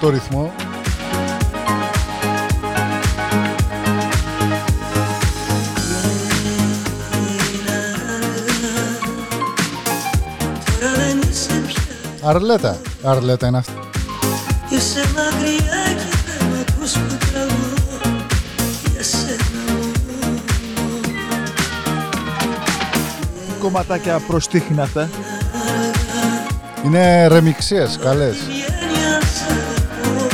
[0.00, 0.52] το ρυθμό.
[10.80, 12.78] Τώρα δεν είσαι πια Αρλέτα.
[13.02, 13.72] Αρλέτα είναι αυτή.
[14.70, 15.79] Είσαι μακριά
[23.72, 25.08] Κομματάκια προστίχνα αυτά.
[26.84, 28.36] Είναι ρεμιξίες, καλές.
[28.36, 28.64] Βγαίνει
[29.34, 30.28] σ' αγαπώ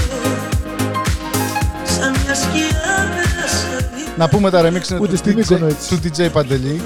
[1.84, 5.66] Σαν μια σκιά πέρασα δίπλα Να πούμε τα remix είναι Ούτε του στην DJ, Μύκονο
[5.66, 5.88] έτσι.
[5.88, 6.80] του DJ Παντελή.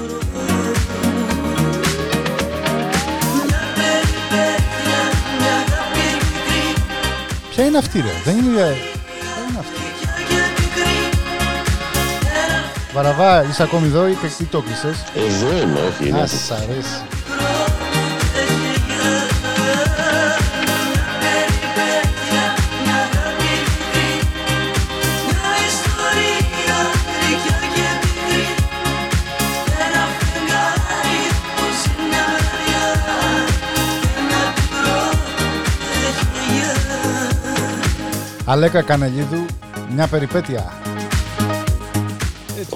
[7.49, 8.43] Ποια είναι αυτή ρε, δεν είναι...
[8.51, 9.00] Ποια είναι
[12.93, 15.03] Βαραβά, είσαι ακόμη εδώ ή τι το κλείσες.
[15.15, 16.07] Εδώ είμαι, όχι.
[16.09, 16.37] είναι Α, αυτό.
[16.37, 17.01] σ' αρέσει.
[25.27, 28.45] Μια ιστορία γλυκιά και πικρή
[29.85, 31.21] Ένα φεγγάρι
[31.55, 32.85] που ζει μια μεριά
[34.21, 35.01] Ένα πικρό
[36.07, 36.71] εχεγιά
[38.45, 39.45] Αλέκα Κανελίδου,
[39.95, 40.80] μια περιπέτεια.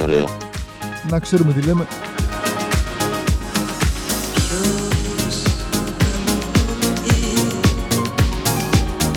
[0.06, 0.26] Ωραίο.
[1.10, 1.88] Να ξέρουμε τι λέμε.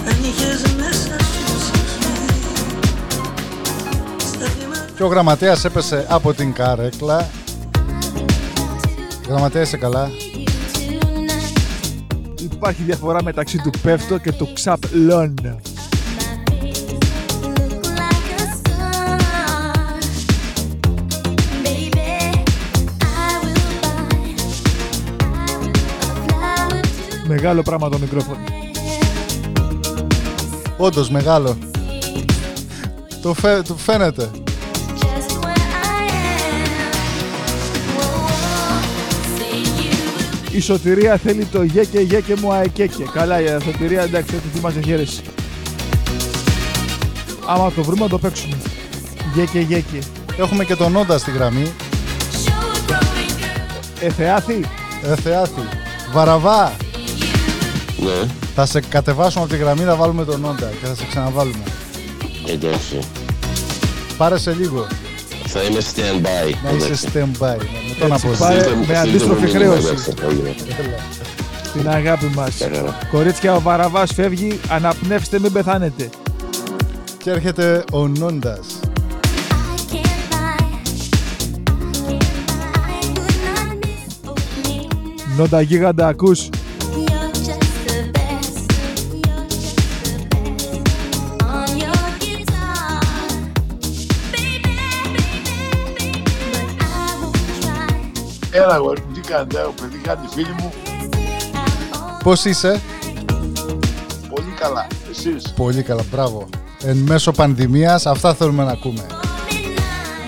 [0.07, 2.11] Αν είχες μέσα σου ψυχή
[4.17, 7.29] Στα βήματα Και ο γραμματέας έπεσε από την καρέκλα.
[9.29, 10.11] Γραμματέα είσαι καλά.
[12.43, 15.61] Υπάρχει διαφορά μεταξύ του πέφτω και του ξαπλώνω.
[27.29, 28.39] Μεγάλο πράγμα το μικρόφωνο.
[30.77, 31.59] Όντως μεγάλο.
[33.23, 34.31] Το, φε, το φαίνεται.
[40.51, 43.05] Η σωτηρία θέλει το γε και γε και μου αεκέκε.
[43.13, 45.23] Καλά, η σωτηρία εντάξει, ό,τι θυμάσαι χαίρεσαι.
[47.47, 48.57] Άμα το βρούμε να το παίξουμε.
[49.35, 50.03] Γε και γε και.
[50.39, 51.73] Έχουμε και τον Όντα στη γραμμή.
[54.01, 54.65] Εθεάθη.
[55.03, 55.63] Εθεάθη.
[56.13, 56.88] Βαραβά.
[57.99, 61.63] Ναι, Θα σε κατεβάσουμε από τη γραμμή, θα βάλουμε τον Όντα και θα σε ξαναβάλουμε.
[62.49, 62.99] εντάξει.
[64.17, 64.87] Πάρε σε λίγο.
[65.47, 66.55] Θα είμαι stand-by.
[66.65, 67.57] Να είσαι stand-by.
[67.59, 68.39] ναι, Με τον Έτσι, απόδειξη.
[68.39, 69.87] πάρε Στείλτε μου- με στείλτε αντίστροφη μου μήνυμα, χρέωση.
[69.89, 70.55] εντάξει, έγινε.
[71.73, 72.57] Την αγάπη μας.
[72.59, 72.99] Καλά.
[73.11, 74.61] Κορίτσια, ο Βαραβάς φεύγει.
[74.69, 76.09] Αναπνεύστε, μην πεθάνετε.
[77.23, 78.61] Και έρχεται ο Νόντας.
[85.37, 86.49] Νόντα γίγαντα, ακούς.
[98.63, 100.73] Έλα αγόρι μου, τι κάνετε, ο παιδί κάτι φίλοι μου,
[102.23, 102.81] Πώς είσαι;
[104.35, 104.87] πολύ καλά.
[105.11, 106.49] Εσείς, Πολύ καλά, μπράβο.
[106.83, 109.07] Εν μέσω πανδημίας, αυτά θέλουμε να ακούμε.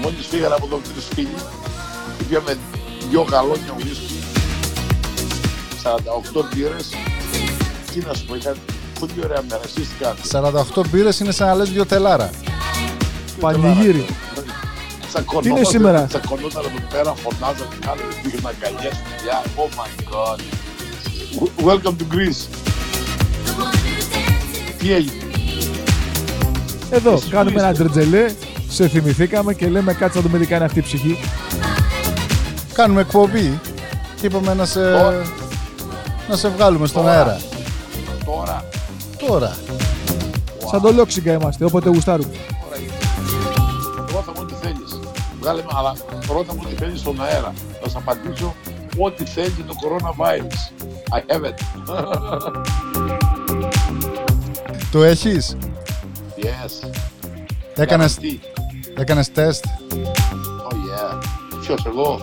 [0.03, 1.35] μόλις φύγανε από εδώ τρεις φίλοι,
[2.19, 2.57] πήγαμε
[3.11, 4.23] δυο γαλόνια ουίσκι,
[5.83, 6.89] 48 μπύρες,
[7.93, 8.55] τι να σου πω, είχα
[9.01, 10.23] πολύ ωραία μέρα, εσείς τι κάνετε;
[10.81, 12.31] 48 μπύρες είναι σαν να λες δυο τελάρα.
[13.41, 14.07] Πανηγύρι.
[15.13, 19.43] Τσακωνόμαστε, Τι είναι σήμερα; Τσακωνόταν εδώ πέρα, φωνάζανε, κάνανε πήγαινε αγκαλιές, φιλιά.
[19.63, 20.39] Oh my god.
[21.69, 22.43] Welcome to Greece.
[24.79, 25.13] Τι έγινε;
[26.91, 28.27] Εδώ, Εσείς που κάνουμε ένα είστε; τρετζελέ.
[28.69, 31.21] Σε θυμηθήκαμε και λέμε κάτσε να δούμε τι κάνει αυτή η ψυχή.
[32.73, 33.61] Κάνουμε εκπομπή
[34.21, 35.23] και είπαμε να σε, Τώρα.
[36.29, 37.15] να σε βγάλουμε στον Τώρα.
[37.15, 37.41] αέρα.
[38.25, 38.65] Τώρα,
[39.27, 39.57] Τώρα.
[40.71, 42.31] Σαν το λόξιγκα είμαστε, όποτε γουστάρουμε.
[45.41, 45.97] Βγάλε με, αλλά
[46.33, 47.53] ρώτα μου ό,τι θέλεις στον αέρα.
[47.83, 48.55] Θα σου απαντήσω
[48.99, 50.73] ό,τι θέλει το coronavirus.
[51.11, 51.55] I have it.
[54.91, 55.57] Το έχεις;
[56.37, 56.91] yes.
[57.75, 58.39] Έκανες, Guarantee.
[58.97, 59.65] έκανες τεστ;
[60.69, 61.19] Oh yeah.
[61.61, 62.21] Ποιος εγώ;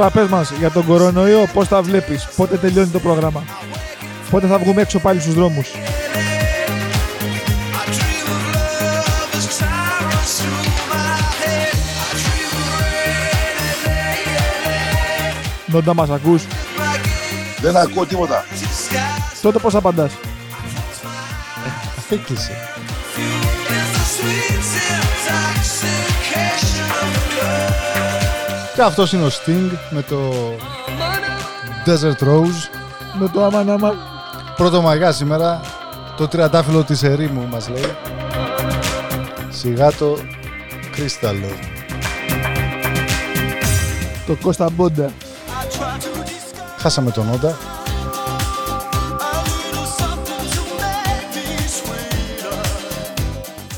[0.00, 3.44] Τώρα πες μας για τον κορονοϊό πώς τα βλέπεις, πότε τελειώνει το πρόγραμμα;
[4.30, 5.68] Πότε θα βγούμε έξω πάλι στους δρόμους;
[15.66, 16.42] Νόντα μας ακούς;
[17.60, 18.44] Δεν ακούω τίποτα.
[19.42, 20.12] Τότε πώς απαντάς;
[22.10, 22.69] Έκλεισε.
[28.80, 30.32] Και αυτός είναι ο Sting με το
[31.86, 32.68] Desert Rose.
[33.18, 33.94] Με το άμα άμα.
[34.56, 35.60] Πρώτο μαγιά σήμερα.
[36.16, 37.96] Το τριαντάφυλλο της ερήμου μας λέει.
[39.48, 40.16] Σιγά το
[40.90, 41.48] κρίσταλο.
[44.26, 45.10] Το Κώστα Μπόντα.
[46.78, 47.56] Χάσαμε τον Όντα.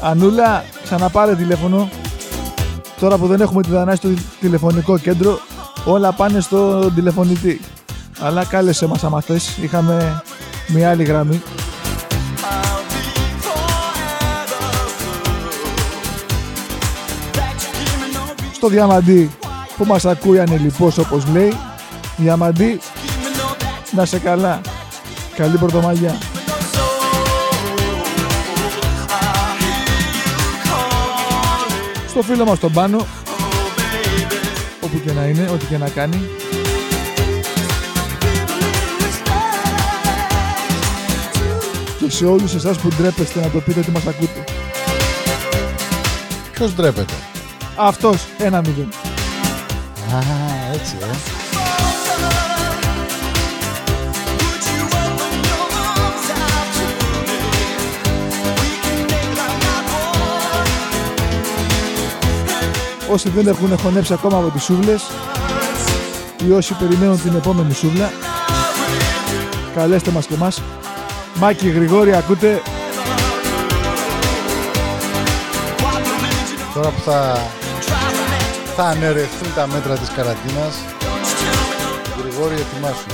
[0.00, 1.88] Ανούλα, ξαναπάρε τηλέφωνο.
[3.03, 4.09] Τώρα που δεν έχουμε τη δανάση στο
[4.40, 5.38] τηλεφωνικό κέντρο,
[5.84, 7.61] όλα πάνε στο τηλεφωνητή.
[8.20, 9.57] Αλλά κάλεσε μας άμα θες.
[9.57, 10.22] Είχαμε
[10.68, 11.42] μια άλλη γραμμή.
[18.53, 19.30] Στο Διαμαντή
[19.76, 21.57] που μας ακούει ανελιπώς όπως λέει.
[22.16, 22.80] Διαμαντή,
[23.90, 24.61] να σε καλά.
[25.36, 26.18] Καλή πρωτομαγιά.
[32.12, 33.06] Στο φίλο μας τον Πάνο,
[34.80, 36.28] όπου και να είναι, ό,τι και να κάνει.
[41.98, 44.44] Και σε όλους εσάς που ντρέπεστε να το πείτε ότι μας ακούτε.
[46.52, 47.14] Ποιος ντρέπεται;
[47.76, 48.88] Αυτός, ένα μηδέν.
[50.14, 50.18] Α,
[50.72, 51.41] έτσι ε.
[63.12, 65.02] Όσοι δεν έχουν χωνέψει ακόμα από τις σούβλες
[66.46, 68.12] ή όσοι περιμένουν την επόμενη σούβλα,
[69.74, 70.62] καλέστε μας και μας.
[71.34, 72.62] Μάκη Γρηγόρη, ακούτε.
[76.74, 77.46] Τώρα που θα,
[78.76, 80.74] θα αναιρεθούν τα μέτρα της καραντίνας,
[82.22, 83.11] Γρηγόρη ετοιμάσου.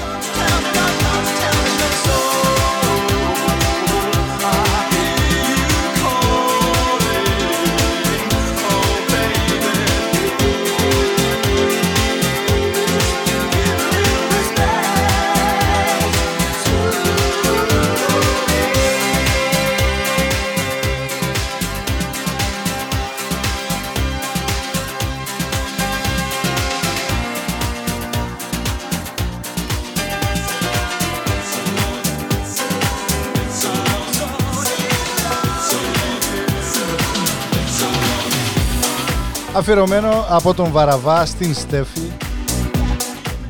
[39.59, 42.13] Αφιερωμένο από τον Βαραβά στην Στέφη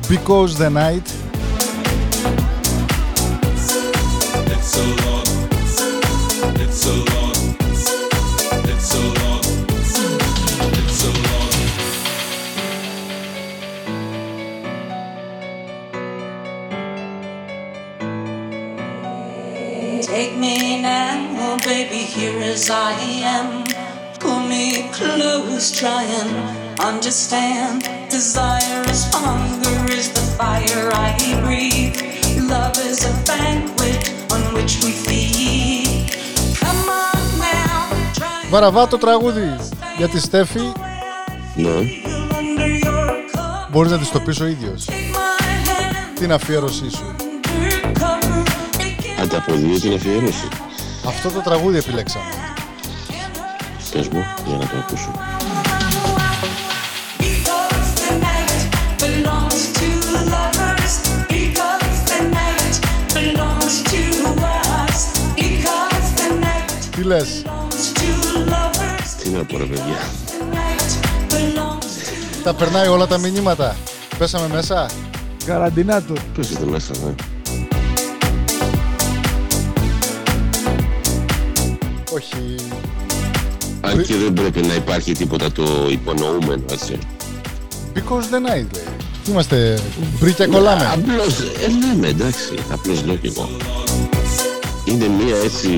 [0.09, 1.07] Because the Night
[4.51, 5.27] It's a lot.
[6.63, 7.37] It's a lot.
[8.71, 9.43] It's a lot.
[10.79, 11.53] It's a lot.
[20.11, 22.93] Take me now, oh baby, here as I
[23.37, 23.47] am.
[24.19, 27.83] Pull me close, try and understand.
[28.09, 31.09] Desire is hunger, is the fire I
[31.43, 31.97] breathe.
[32.53, 34.01] Love is a banquet
[34.33, 36.11] on which we feed.
[36.61, 39.55] Come on now, try Βαραβά το τραγούδι
[39.97, 40.71] για τη Στέφη
[41.55, 41.69] Ναι.
[41.69, 43.67] under your cover.
[43.71, 49.21] Μπορείς να της το πεις ο ίδιος My hand Την αφιέρωσή σου undercover.
[49.21, 50.47] Ανταποδίδει την αφιέρωση.
[51.07, 52.25] Αυτό το τραγούδι επιλέξαμε
[53.91, 55.11] Πες μου, για να το ακούσω.
[67.09, 69.23] Λες belongs to lovers.
[69.23, 69.97] Τι να πω ρε παιδιά.
[70.27, 73.75] The night belongs to Τα περνάει όλα τα μηνύματα
[74.17, 74.89] Πέσαμε μέσα
[75.45, 76.13] Καραντινάτο.
[76.35, 77.13] Πώς είστε μέσα, ναι.
[82.11, 82.55] Όχι
[83.81, 86.97] Αν και δεν πρέπει να υπάρχει τίποτα το υπονοούμενο, έτσι.
[87.93, 87.99] Because
[88.33, 88.87] the night λέει
[89.23, 89.79] Τι Είμαστε
[90.19, 93.49] μπρι και κολλάμε Απλώς, ε, λέμε, εντάξει, απλώς λέω κι εγώ.
[94.89, 95.69] Είναι μία έτσι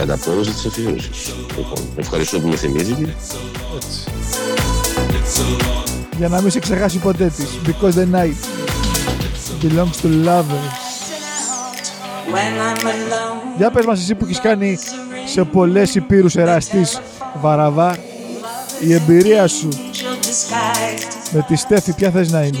[0.00, 1.34] ανταπόδοση της αφιέρωσης.
[1.56, 3.14] Λοιπόν, ευχαριστώ που με θυμίζετε.
[5.20, 5.42] Έτσι.
[6.18, 7.46] Για να μην σε ξεχάσει ποτέ της.
[7.66, 8.36] Because the night
[9.62, 10.88] belongs to lovers.
[12.32, 13.56] when I'm alone.
[13.56, 14.78] Για πες μας εσύ που έχεις κάνει
[15.26, 17.00] σε πολλές υπήρους εραστής
[17.40, 17.96] βαραβά
[18.80, 22.58] η εμπειρία σου Angel disguised Με τη Στέφη ποια θες να είναι;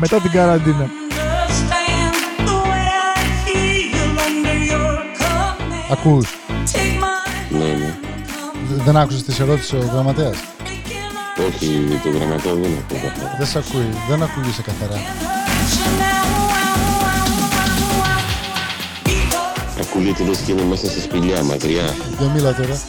[0.00, 0.90] Μετά την καραντίνα.
[0.90, 5.92] understand the way I feel under your command.
[5.92, 6.26] Ακούς.
[6.72, 7.94] Take my Ναι, ναι.
[8.68, 10.36] Δε- Δεν άκουσες τις ερώτηση ο γραμματέας;
[11.48, 13.30] Όχι, το γραμματέα δεν ακούω καθόλου.
[13.38, 13.88] Δεν σε ακούει.
[14.08, 15.00] Δεν ακούγεσαι καθαρά.
[19.80, 21.94] Ακούγεται λες και είναι μέσα στη σπηλιά, μακριά.
[22.18, 22.80] Για μίλα τώρα.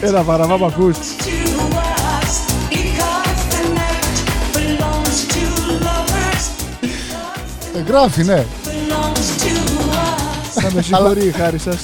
[0.00, 0.96] Έλα βαραβά μ' ακούς.
[7.76, 8.46] Ε, γράφει, ναι.
[10.54, 11.78] Θα με συγχωρεί η χάρη σας.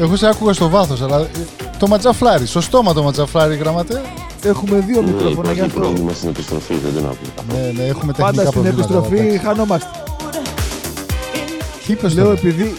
[0.00, 1.28] Εγώ σε άκουγα στο βάθος, αλλά ε,
[1.78, 2.46] το ματζαφλάρι.
[2.46, 4.02] Στο στόμα το ματζαφλάρι, γραμματέα.
[4.44, 5.80] Έχουμε δύο Ναι, μικρόφωνα γι' υπάρχει αυτό.
[5.80, 7.56] πρόβλημα στην επιστροφή, δεν τον ακούω.
[7.56, 8.94] Ναι, ναι, έχουμε τεχνικά Πάντα στην προβλήματα.
[8.94, 9.38] επιστροφή εντάξει.
[9.46, 9.88] χανόμαστε.
[11.86, 12.76] Τι είπες Λέω τώρα; επειδή...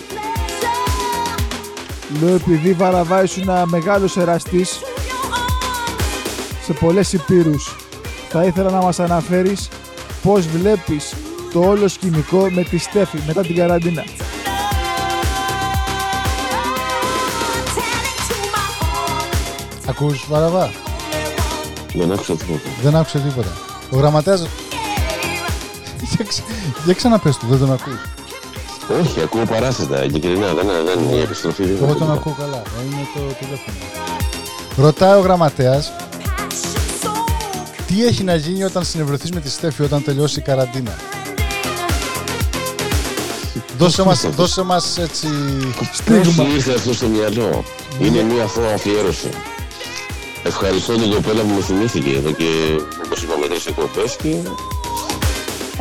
[2.22, 4.80] Λέω επειδή Βαραβά ήσουν ένα μεγάλος εραστής
[6.66, 7.76] σε πολλές υπήρους.
[8.30, 9.68] Θα ήθελα να μας αναφέρεις
[10.24, 11.14] πώς βλέπεις
[11.54, 14.04] το όλο σκηνικό με τη Στέφη μετά την καραντίνα.
[19.88, 20.72] Ακούς, Βαραβά;
[21.94, 22.60] Δεν άκουσα τίποτα.
[22.82, 23.50] Δεν άκουσε τίποτα.
[23.90, 24.48] Ο γραμματέας...
[26.00, 26.42] για, ξα...
[26.86, 28.00] για ξαναπες του, δεν τον ακούς.
[29.02, 30.54] Όχι, ακούω παράσιτα, ειλικρινά.
[30.54, 32.14] Δεν, δεν, η επιστροφή δεν Εγώ είναι τον τίποτα.
[32.20, 32.58] ακούω καλά.
[32.58, 33.78] Ε, Είναι το τηλέφωνο.
[34.78, 35.92] Ρωτάει ο γραμματέας
[37.92, 40.96] τι έχει να γίνει όταν συνευρωθείς με τη Στέφη όταν τελειώσει η καραντίνα;
[43.78, 45.28] Δώσε μας, δώσε μας έτσι...
[46.06, 47.64] Πώς σου ήρθε αυτό στο μυαλό;
[48.00, 49.30] Είναι μια αθώα αφιέρωση.
[50.44, 52.46] Ευχαριστώ την κοπέλα που μου θυμήθηκε εδώ και
[53.06, 54.36] όπως είπαμε τρεις εκπομπές και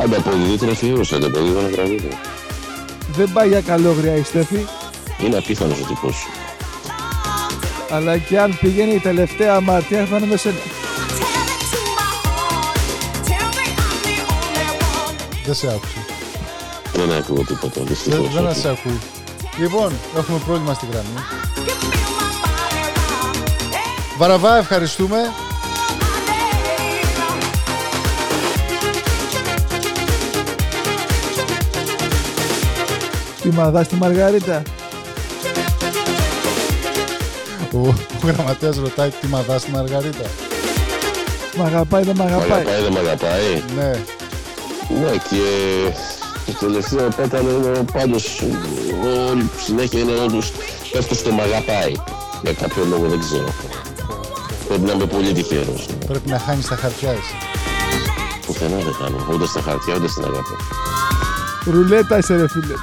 [0.03, 2.17] ανταποδίδει την αφιέρωση, ανταποδίδει ένα τραγούδι.
[3.15, 4.65] Δεν πάει για καλόγρια η Στέφη,
[5.25, 6.29] Είναι απίθανος ο τύπος σου.
[7.89, 10.37] αλλά και αν πηγαίνει η τελευταία αμαρτία θα είναι με
[15.51, 15.97] Δεν σε άκουσε.
[16.93, 18.33] Δεν ακούω τίποτα, Δεν, δυστυχώς.
[18.33, 18.59] δεν όχι.
[18.59, 18.99] σε ακούει.
[19.59, 21.07] Λοιπόν, έχουμε πρόβλημα στη γραμμή.
[24.17, 25.17] Βαραβά, ευχαριστούμε.
[33.41, 34.61] Τι μαδάς τη Μαργαρίτα.
[37.73, 37.93] Ο, ο
[38.23, 40.25] γραμματέας ρωτάει τι μαδά στη Μαργαρίτα.
[41.57, 42.51] Μ' αγαπάει, δεν μ' Μ' αγαπάει.
[42.51, 43.63] αγαπάει, δεν μ' αγαπάει.
[43.75, 43.91] Ναι.
[44.99, 45.43] Ναι, και
[46.45, 48.43] το τελευταίο πέταλο είναι πάντως
[49.29, 50.51] όλη συνέχεια είναι όντως
[50.91, 51.93] πέφτω στο μ' αγαπάει.
[52.41, 53.53] Για κάποιο λόγο δεν ξέρω.
[54.67, 55.85] Πρέπει να είμαι πολύ τυχερός.
[56.07, 57.35] Πρέπει να χάνεις τα χαρτιά εσύ.
[58.45, 59.27] Πουθενά δεν κάνω.
[59.33, 60.55] Ούτε στα χαρτιά, ούτε στην αγάπη.
[61.65, 62.73] Ρουλέτα είσαι ρε φίλε.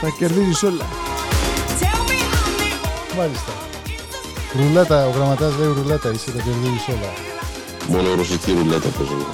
[0.00, 0.86] Θα κερδίζεις όλα.
[3.16, 3.52] Μάλιστα.
[4.58, 7.12] Ρουλέτα, ο γραμματέας λέει ρουλέτα, είσαι τα κερδίζεις όλα.
[7.88, 9.24] Μόνο ρωσική ρουλέτα παίζουμε.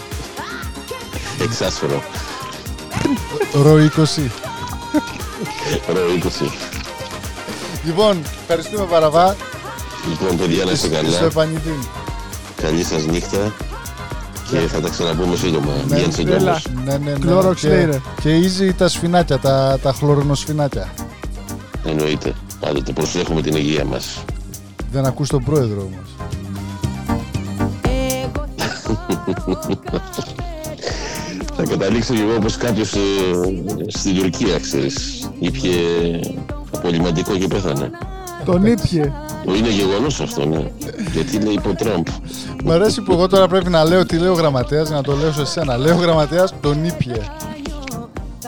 [1.43, 2.03] Εξάσφαιρο.
[3.62, 4.30] Ρο 20.
[5.95, 6.01] Ρο
[6.43, 6.51] 20.
[7.84, 9.36] Λοιπόν, ευχαριστούμε Βαραβά.
[10.09, 11.24] Λοιπόν, παιδιά, να είστε Στο καλά.
[11.24, 11.78] επανειδή.
[12.62, 13.53] Καλή σας νύχτα.
[14.51, 15.72] Και θα τα ξαναπούμε σύντομα.
[15.88, 16.61] Ναι, Βγαίνει σε έλα.
[16.84, 17.32] Ναι, ναι, ναι.
[17.32, 18.01] Clorox Και, λέει, ρε.
[18.20, 20.88] και easy τα σφινάκια, τα, τα χλωρονοσφινάκια.
[21.84, 22.34] Εννοείται.
[22.61, 24.24] Πάντοτε προσέχουμε την υγεία μας.
[24.93, 26.09] Δεν ακούς τον πρόεδρο όμως.
[31.63, 32.99] Θα καταλήξω και εγώ όπως κάποιος ε,
[33.87, 35.29] στην Τουρκία, ξέρεις.
[35.39, 35.73] Ήπιε
[36.71, 37.91] απολυμαντικό και πέθανε.
[38.45, 39.13] Τον ήπιε.
[39.47, 40.71] Ο, Είναι γεγονός αυτό, ναι.
[41.13, 42.07] Γιατί λέει υπό Τραμπ.
[42.65, 45.17] Μ' αρέσει που εγώ τώρα πρέπει να λέω τι λέει ο γραμματέας για να το
[45.17, 45.77] λέω σε σένα.
[45.77, 47.21] Λέει ο γραμματέας τον ήπιε.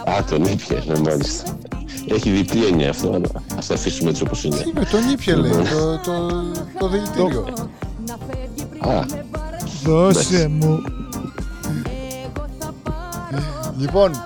[0.05, 1.57] Α, τον ήπιε, ναι, μάλιστα.
[2.09, 4.57] Έχει διπλή έννοια αυτό, αλλά ας τα αφήσουμε έτσι όπως είναι.
[4.57, 6.43] Τι με τον ήπιε λέει, το, το,
[6.79, 7.45] το δηλητήριο.
[8.79, 9.05] Α,
[9.85, 10.83] Δώσε μου.
[13.83, 14.25] Λοιπόν,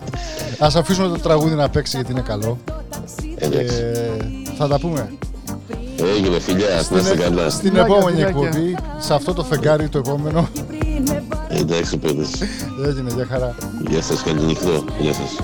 [0.58, 2.58] ας αφήσουμε το τραγούδι να παίξει γιατί είναι καλό.
[3.36, 3.74] εντάξει.
[3.76, 5.12] Ε, θα τα πούμε.
[6.16, 7.50] Έγινε φιλιά, να είστε καλά.
[7.50, 8.48] Στην Φιλάκια, επόμενη φιλάκια.
[8.48, 10.48] εκπομπή, σε αυτό το φεγγάρι το επόμενο.
[11.48, 12.30] Εντάξει, παιδες.
[12.86, 13.54] Έγινε, για χαρά.
[13.88, 14.84] Γεια σας, καλή νυχτό.
[15.00, 15.36] Γεια σας.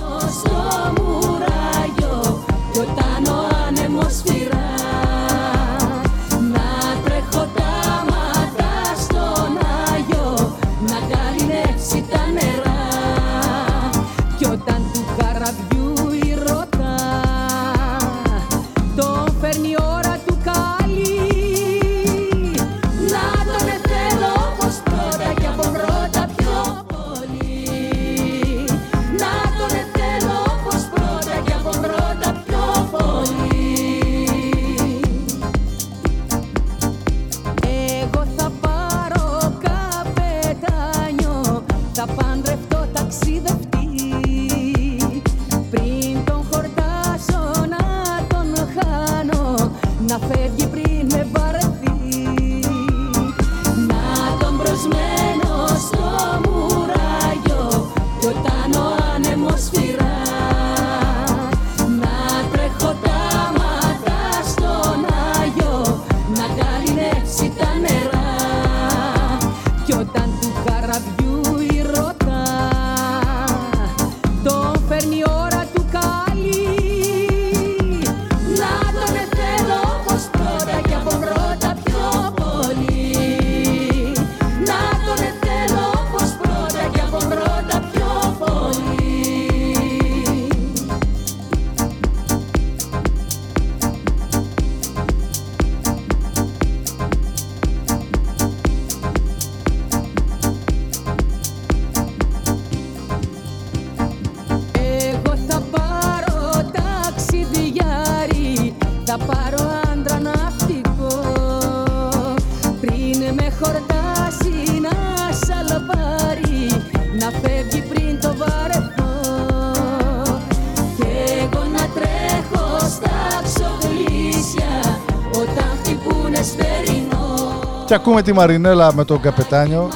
[127.92, 129.88] Και ακούμε τη Μαρινέλα με τον Καπετάνιο,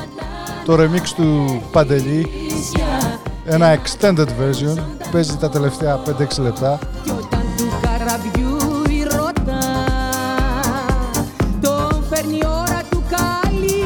[0.65, 2.27] το remix του Παντελή,
[3.45, 4.79] ένα extended version,
[5.13, 6.11] παίζει τα τελευταία 5-6
[6.43, 6.79] λεπτά.
[7.57, 8.57] του καραβιού
[8.89, 9.59] η ρωτά
[11.61, 13.85] Τον φέρνει η ώρα του καλή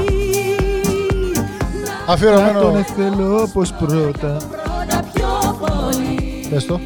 [2.07, 2.53] Αφιερωμένο...
[2.53, 4.37] Να τον θέλω όπως πρώτα.
[4.51, 6.81] Πρώτα πιο πολύ Πες το.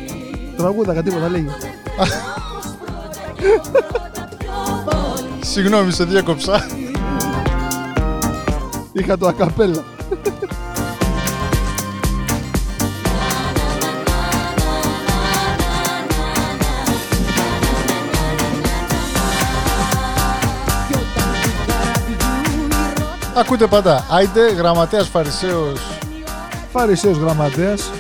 [0.57, 1.49] Τραγούδα, τίποτα λέγει.
[5.53, 6.67] Συγγνώμη, σε διέκοψα.
[8.97, 9.85] Είχα το ακαπέλα.
[23.37, 24.07] Ακούτε πάντα.
[24.11, 25.81] Άιντε, γραμματέας Φαρισαίος.
[26.73, 27.91] Φαρισαίος γραμματέας.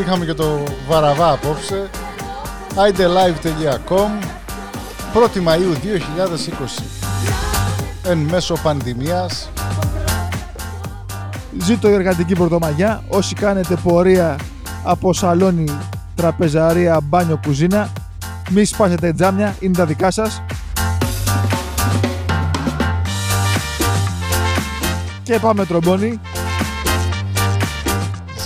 [0.00, 1.90] Είχαμε και το Βαραβά απόψε.
[2.74, 4.10] άιντελιve.com
[5.14, 6.82] 1η Μαΐου 2020.
[8.02, 9.48] Εν μέσω πανδημίας.
[11.58, 13.02] Ζήτω η εργατική πρωτομαγιά.
[13.08, 14.36] Όσοι κάνετε πορεία
[14.84, 15.64] από σαλόνι,
[16.14, 17.92] τραπεζαρία, μπάνιο, κουζίνα,
[18.50, 20.42] μη σπάσετε τζάμια, είναι τα δικά σας.
[25.22, 26.20] Και πάμε τρομπόνι.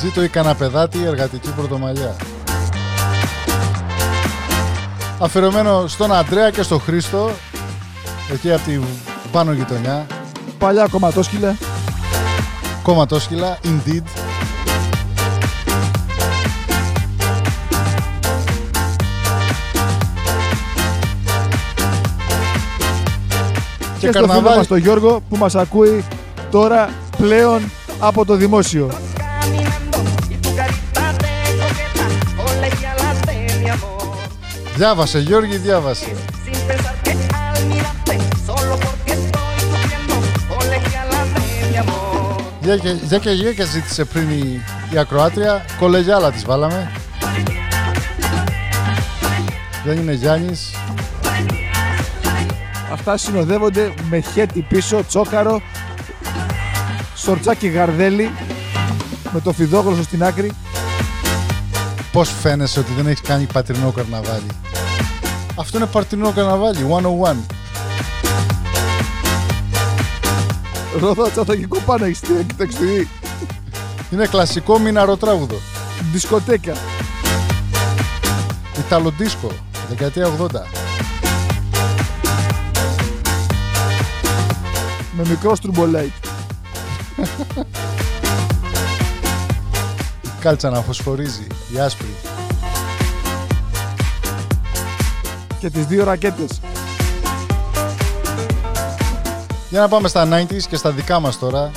[0.01, 2.17] Ζήτω η καναπεδάτη εργατική πρωτομαλιά.
[5.21, 7.31] Αφιερωμένο στον Αντρέα και στον Χρήστο,
[8.33, 8.83] εκεί από την
[9.33, 10.07] πάνω γειτονιά.
[10.59, 11.57] Παλιά κομματόσκυλα.
[12.83, 14.03] Κομματόσκυλα, indeed.
[23.99, 26.05] Και, στο φίλο μας τον Γιώργο που μας ακούει
[26.51, 28.91] τώρα πλέον από το δημόσιο.
[34.77, 36.13] Διάβασε Γιώργη, διάβασε.
[42.69, 44.63] Για και, για και, για και ζήτησε πριν η,
[44.93, 46.91] η ακροάτρια, κολεγιάλα της βάλαμε.
[49.85, 50.71] Δεν είναι Γιάννης.
[52.93, 55.63] Αυτά συνοδεύονται με χέτι πίσω, τσόκαρο,
[57.17, 58.31] σορτσάκι γαρδέλι,
[59.33, 60.53] με το φιδόγλωσσο στην άκρη.
[62.13, 64.47] Πώς φαίνεσαι ότι δεν έχεις κάνει πατρινό καρναβάλι;
[65.55, 67.58] Αυτό είναι πατρινό καρναβάλι, 101.
[70.97, 73.09] Ρώτα τσαταγικό πάνω έχεις την τεξτουρή.
[74.11, 75.57] Είναι κλασικό μιναροτράγουδο.
[76.13, 76.73] Δισκοτέκα.
[78.79, 79.51] Ιταλοντίσκο,
[79.89, 80.47] δεκαετία 80.
[85.17, 86.13] Με μικρό στρουμπολάιτ.
[90.23, 92.15] Η κάλτσα να φωσφορίζει, η άσπρη.
[95.61, 96.61] Και τις δύο ρακέτες.
[99.71, 101.71] Για να πάμε στα 90s και στα δικά μας τώρα.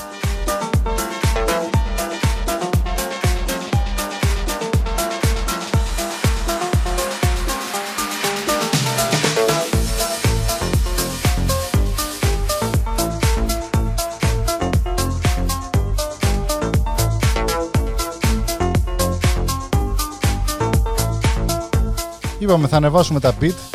[22.40, 23.71] Είπαμε θα ανεβάσουμε τα beat.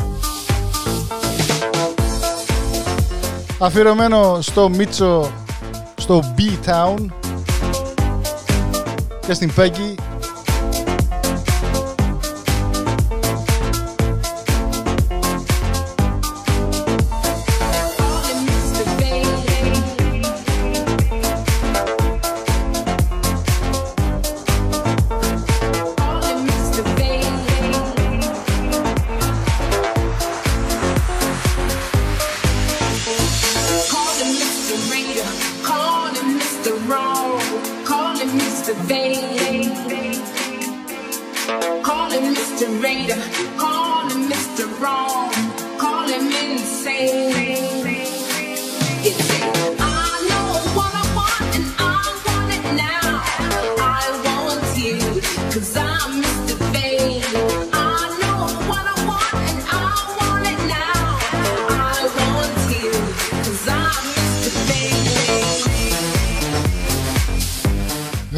[3.58, 5.32] Αφιερωμένο στο Μίτσο,
[5.96, 7.06] στο B-Town
[9.26, 9.94] και στην Peggy.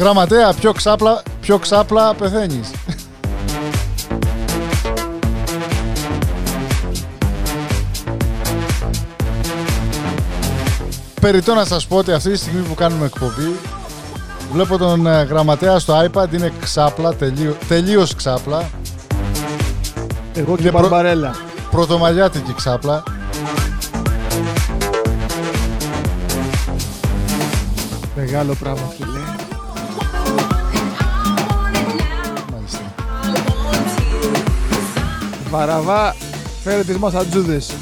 [0.09, 2.71] Γραμματέα, πιο ξάπλα, πιο ξάπλα πεθαίνεις.
[11.21, 13.55] Περιτώ να σας πω ότι αυτή τη στιγμή που κάνουμε εκπομπή
[14.51, 18.69] Βλέπω τον ε, γραμματέα στο iPad, είναι ξάπλα, τελείω, τελείως ξάπλα
[20.33, 21.35] Εγώ και Είναι προ- Μπαρμπαρέλα.
[21.71, 23.03] Πρωτομαγιάτικη ξάπλα
[28.15, 29.08] Μεγάλο πράγμα, φίλε.
[35.49, 36.15] Βαραβά,
[36.63, 37.75] φέρε τις μασατζούδες.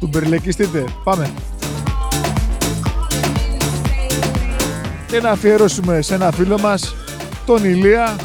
[0.00, 0.84] Του μπερλεκιστείτε.
[1.04, 1.30] Πάμε.
[5.06, 6.94] Και να αφιερώσουμε σε ένα φίλο μας,
[7.46, 8.16] τον Ηλία,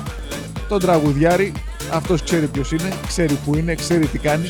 [0.67, 1.53] τον τραγουδιάρη.
[1.91, 4.49] Αυτός ξέρει ποιος είναι, ξέρει που είναι, ξέρει τι κάνει.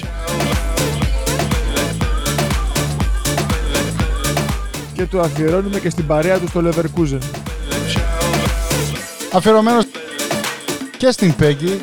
[5.05, 7.19] Και του αφιερώνουμε και στην παρέα του στο Leverkusen.
[9.33, 9.85] Αφιερωμένος
[10.97, 11.81] και στην Πέγγι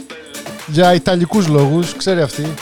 [0.67, 2.55] για ιταλικούς λόγους, ξέρει αυτή.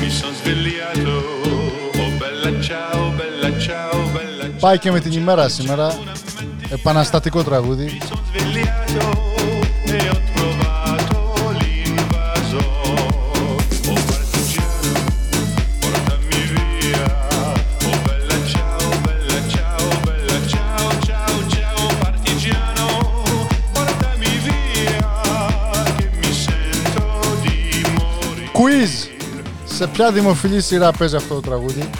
[0.00, 1.14] Mi son svegliato,
[2.00, 5.98] oh bella ciao, bella ciao, bella Πάει και με την ημέρα σήμερα.
[6.70, 7.98] Επαναστατικό τραγούδι.
[29.78, 31.90] Σε ποια δημοφιλή σειρά παίζει αυτό το τραγούδι;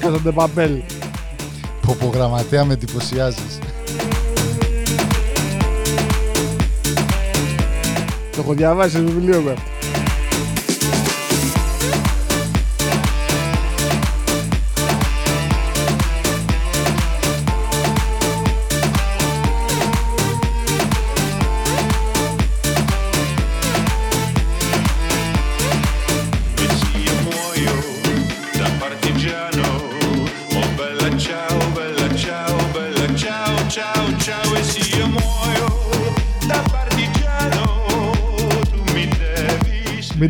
[0.00, 0.82] Κάθονται παπέλ.
[1.86, 3.58] Πω πω γραμματέα με εντυπωσιάζεις.
[8.30, 9.54] Το έχω διαβάσει σε βιβλίο μου.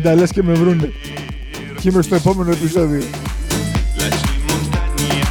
[0.03, 0.91] Devi Μην τα λες και με βρούνε.
[1.81, 3.03] Και είμαι στο επόμενο επεισόδιο.
[3.99, 5.29] lassù in montagna.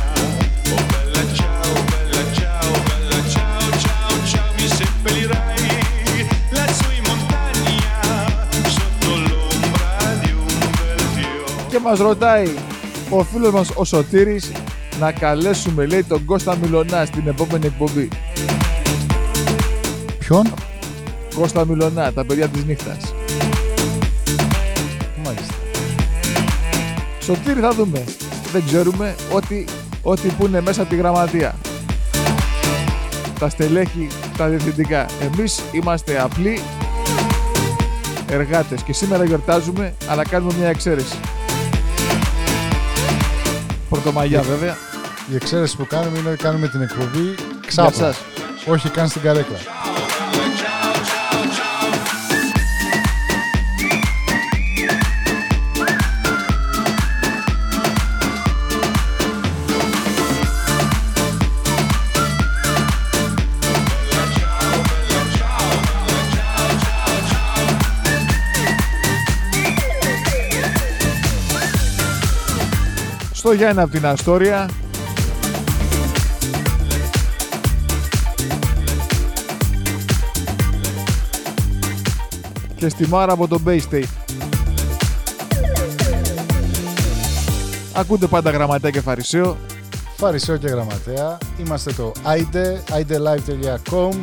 [0.74, 4.48] Oh bella ciao, bella ciao, bella ciao, ciao, ciao.
[4.56, 5.64] Mi seppellirai
[6.56, 8.02] lassù in montagna,
[8.74, 9.90] sotto l'ombra
[10.22, 11.68] di un bel fiore.
[11.68, 12.48] Και μας ρωτάει
[13.10, 14.52] ο φίλος μας ο Σωτήρης
[15.00, 18.08] να καλέσουμε λέει τον Κώστα Μιλωνά στην επόμενη εκπομπή.
[20.18, 20.54] Ποιον;
[21.34, 23.11] Κώστα Μιλωνά, τα παιδιά της νύχτας.
[27.22, 28.04] Σωτήρη θα δούμε.
[28.52, 29.64] Δεν ξέρουμε ό,τι,
[30.02, 31.54] ό,τι που είναι μέσα από τη γραμματεία.
[33.38, 34.06] Τα στελέχη,
[34.36, 35.06] τα διευθυντικά.
[35.20, 36.60] Εμείς είμαστε απλοί
[38.28, 41.16] εργάτες και σήμερα γιορτάζουμε, αλλά κάνουμε μια εξαίρεση.
[43.88, 44.76] Πρωτομαγιά βέβαια.
[45.32, 47.34] Η εξαίρεση που κάνουμε είναι ότι κάνουμε την εκπομπή
[47.66, 48.06] ξάπλα.
[48.08, 48.22] εσάς.
[48.66, 49.81] Όχι καν στην καρέκλα.
[73.52, 74.68] Στο Γιάννη από την Αστόρια.
[82.76, 84.04] Και στη Μάρα από το Bay State.
[87.92, 89.56] Ακούτε πάντα γραμματέα και φαρισαίο.
[90.16, 91.38] Φαρισαίο και γραμματέα.
[91.58, 94.14] Είμαστε το ide, idelive.com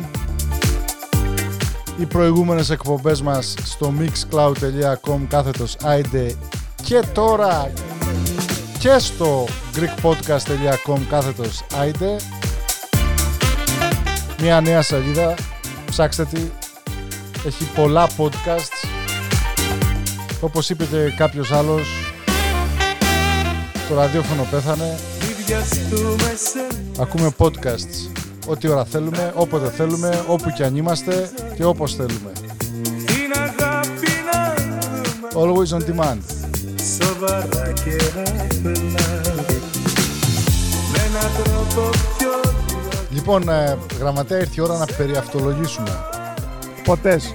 [2.00, 6.30] Οι προηγούμενες εκπομπές μας στο mixcloud.com κάθετος ide
[6.82, 7.70] και τώρα
[8.80, 12.16] και στο greekpodcast.com κάθετος ide
[14.40, 15.34] Μια νέα σελίδα,
[15.86, 16.40] ψάξτε τη,
[17.46, 18.88] έχει πολλά podcasts.
[20.40, 21.88] Όπως είπε και κάποιος άλλος
[23.88, 24.98] το ραδιόφωνο πέθανε.
[26.98, 32.32] Ακούμε podcasts ό,τι ώρα θέλουμε, όποτε θέλουμε, όπου και αν είμαστε και όπως θέλουμε.
[33.06, 34.54] Την αγάπη να
[35.34, 36.39] δούμε Always on demand.
[37.02, 38.72] Σοβαρά και απλά
[40.92, 42.28] Με έναν τρόπο πιο
[43.10, 45.90] Λοιπόν, ε, γραμματέα, ήρθε η ώρα να περιαυτολογήσουμε.
[46.84, 47.32] Ποτές.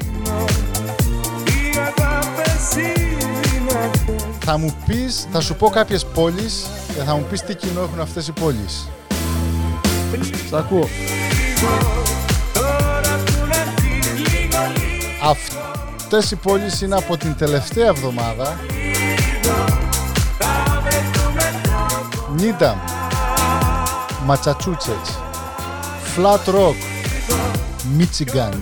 [4.40, 8.00] Θα μου πεις, θα σου πω κάποιες πόλεις και θα μου πεις τι κοινό έχουν
[8.00, 8.90] αυτές οι πόλεις.
[10.50, 10.88] Σ' ακούω.
[16.00, 18.60] Αυτές οι πόλεις είναι από την τελευταία εβδομάδα.
[22.37, 22.77] Νίταμ,
[24.27, 25.19] Ματσατσούτσετς,
[26.17, 26.77] Flat Rock,
[27.99, 28.55] Michigan,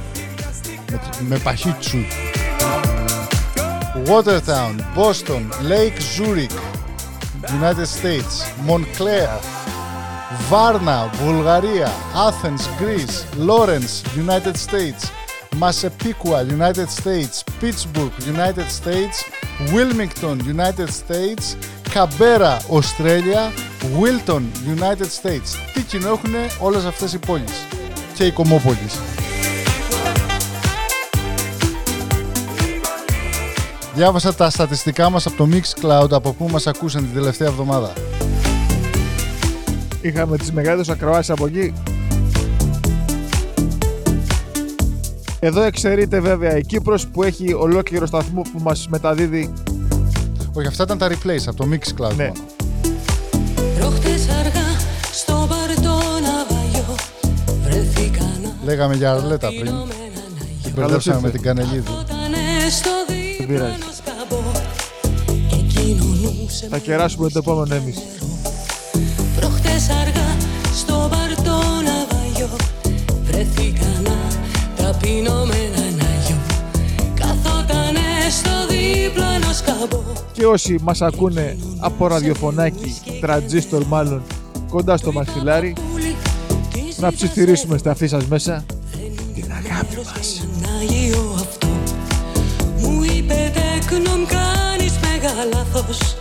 [0.90, 1.98] με, με παχίτσου,
[4.06, 6.54] Watertown, Boston, Lake Zurich,
[7.60, 8.34] United States,
[8.68, 9.28] Montclair,
[10.50, 11.90] Varna, Βουλγαρία,
[12.28, 15.02] Athens, Greece, Lawrence, United States,
[15.59, 19.15] Massapequa, United States, Pittsburgh, United States,
[19.73, 21.55] Wilmington, United States,
[21.93, 23.51] Canberra, Australia,
[23.99, 24.43] Wilton,
[24.77, 25.49] United States.
[25.73, 27.65] Τι κοινό έχουν όλες αυτές οι πόλεις
[28.13, 28.99] και οι κομμόπολεις.
[33.95, 37.93] Διάβασα τα στατιστικά μας από το Mixcloud από πού μας ακούσαν την τελευταία εβδομάδα.
[40.01, 41.73] Είχαμε τις μεγάλες ακροάσεις από εκεί.
[45.45, 49.53] Εδώ εξαιρείται βέβαια η Κύπρος που έχει ολόκληρο σταθμό που μας μεταδίδει.
[50.53, 52.15] Όχι, αυτά ήταν τα replays από το Mixcloud.
[52.15, 52.23] Ναι.
[52.23, 52.33] μόνο.
[53.79, 54.67] Προχτές αργά
[55.11, 56.95] στο μπαρ το ναυαγιό
[57.63, 59.73] βρεθήκα να Λέγαμε για Αρλέτα πριν.
[60.63, 61.37] Την μπερδέψαμε με ήρθε.
[61.37, 61.77] την Κανελίδη.
[61.77, 62.33] ήταν
[62.71, 62.89] στο
[63.37, 63.71] Δεν πειράζει.
[63.71, 64.51] δίπλανο σκαμπό
[65.47, 67.97] και κοινωνούσε Θα κεράσουμε το επόμενο εμείς.
[80.43, 84.21] Και όσοι μας ακούνε από ραδιοφωνάκι, τραντζίστορ μάλλον,
[84.69, 85.75] κοντά στο μαξιλάρι,
[86.99, 88.65] να ψιθυρίσουμε στα αυτή σας μέσα
[89.33, 90.47] την αγάπη μας.
[90.79, 91.67] Αγίο αυτό.
[92.77, 96.17] Μου είπε τέκνομ κάνεις μεγάλα λάθος.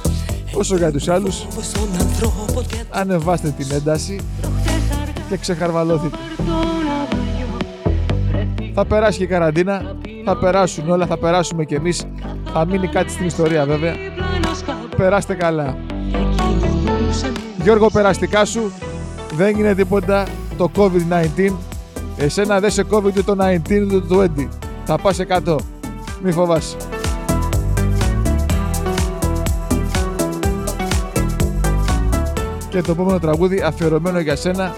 [0.54, 4.20] Όσο για τους άλλους, πως τον ανθρώπο και ανεβάστε την ένταση
[5.28, 6.16] και ξεχαρβαλώθείτε.
[8.74, 12.04] Θα περάσει και η καραντίνα, θα περάσουν όλα, θα περάσουμε κι εμείς.
[12.52, 13.94] Θα μείνει κάτι στην ιστορία βέβαια.
[14.96, 15.76] Περάστε καλά.
[17.62, 18.72] Γιώργο, περαστικά σου.
[19.34, 21.52] Δεν είναι τίποτα το COVID-19.
[22.16, 24.48] Εσένα δεν σε COVID ούτε το 19 ούτε το 20.
[24.84, 25.56] Θα πας 100.
[26.22, 26.76] Μη φοβάσαι.
[32.68, 34.74] Και το επόμενο τραγούδι αφιερωμένο για σένα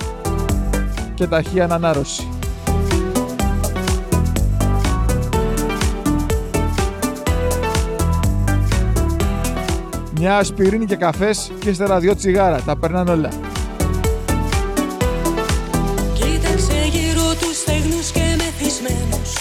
[1.15, 2.34] και ταχύ ανανάρρωση.
[10.19, 12.61] Μια ασπιρίνη και καφές και ύστερα δυο τσιγάρα.
[12.61, 13.29] Τα περνάνε όλα.
[16.15, 19.33] Κοίταξε γύρω τους στεγνούς και μεθυσμένους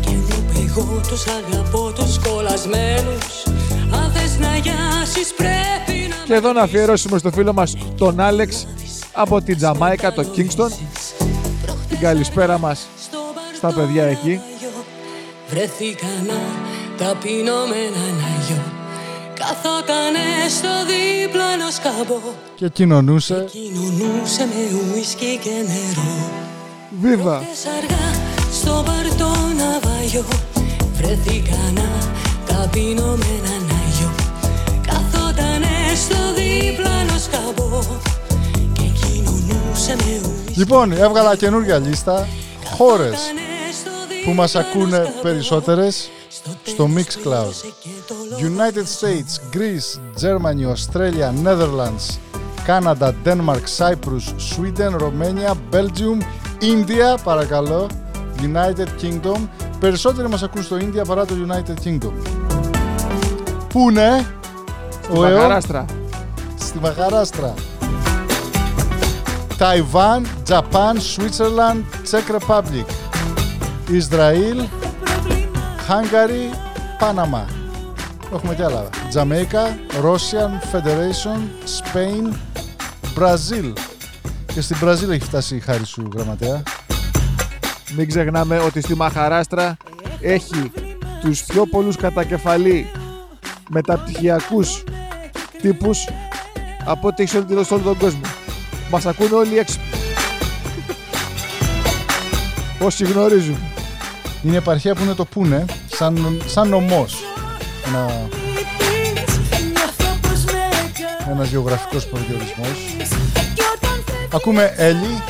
[0.00, 3.44] Και μου είπε εγώ τους αγαπώ τους κολλασμένους
[3.92, 8.66] Αν θες να γιάσεις πρέπει να Και εδώ να αφιερώσουμε στο φίλο μας τον Άλεξ
[9.12, 10.70] από την Τζαμάικα, το Kingston.
[11.88, 12.86] Την καλησπέρα μας
[13.56, 14.40] στα παιδιά εκεί.
[15.48, 16.40] Βρεθήκα να
[17.04, 18.61] ταπεινώ με έναν αγιό
[19.46, 20.26] Καθότανε
[20.56, 22.20] στο δίπλανο σκαμπό
[22.54, 23.44] Και κοινωνούσε.
[23.50, 24.62] Κοινωνούσε με
[24.94, 26.30] ουίσκι και νερό.
[27.00, 27.36] Βίβα!
[27.42, 28.06] Χθες αργά
[28.52, 30.24] στο μπαρ το ναυαγιό
[30.96, 31.88] Βρεθήκα να
[32.46, 34.10] ταπεινώ με έναν αγιό
[34.86, 37.80] Καθότανε στο δίπλανο σκαμπό
[38.72, 42.28] Και κοινωνούσε με ουίσκι Λοιπόν, έβγαλα καινούργια λίστα.
[42.76, 43.18] Χώρες
[44.24, 46.10] που μας ακούνε περισσότερες
[46.64, 47.54] στο Mixcloud.
[48.40, 52.18] United States, Greece, Germany, Australia, Netherlands,
[52.66, 56.18] Canada, Denmark, Cyprus, Sweden, Romania, Belgium,
[56.60, 57.86] India, παρακαλώ,
[58.40, 59.48] United Kingdom.
[59.80, 62.12] Περισσότεροι μας ακούν στο India παρά το United Kingdom.
[63.68, 64.26] Πού είναι?
[65.02, 65.84] Στη Μαχαράστρα.
[66.58, 67.54] Στη Μαχαράστρα.
[69.58, 72.86] Ταϊβάν, Japan, Switzerland, Czech Republic.
[73.90, 74.62] Ισραήλ,
[75.88, 76.54] Hungary,
[77.00, 77.44] Panama.
[78.34, 78.88] Έχουμε και άλλα.
[79.14, 79.64] Jamaica,
[80.04, 81.38] Russian Federation,
[81.80, 82.32] Spain,
[83.18, 83.72] Brazil.
[84.54, 86.62] Και στην Brazil έχει φτάσει η χάρη σου, γραμματέα.
[87.96, 89.76] Μην ξεχνάμε ότι στη Μαχαράστρα
[90.20, 90.72] έχει
[91.20, 92.90] τους πιο πολλούς κατακεφαλή
[93.68, 94.84] μεταπτυχιακούς
[95.62, 96.08] τύπους
[96.84, 98.20] από ό,τι έχει σε όλη- σε όλο τον κόσμο.
[98.90, 99.78] Μας ακούνε όλοι έξω.
[102.80, 103.58] Όσοι γνωρίζουν.
[104.42, 107.14] Είναι επαρχία που είναι το Πούνε, σαν, σαν νομός.
[107.86, 108.28] Ένα,
[111.30, 112.96] ένας γεωγραφικός προδιορισμός.
[114.34, 115.22] Ακούμε Έλλη,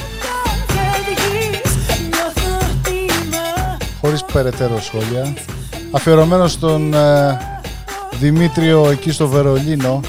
[4.00, 5.34] χωρίς περαιτέρω σχόλια.
[5.90, 7.38] Αφιερωμένο στον ε,
[8.18, 10.00] Δημήτριο εκεί στο Βερολίνο.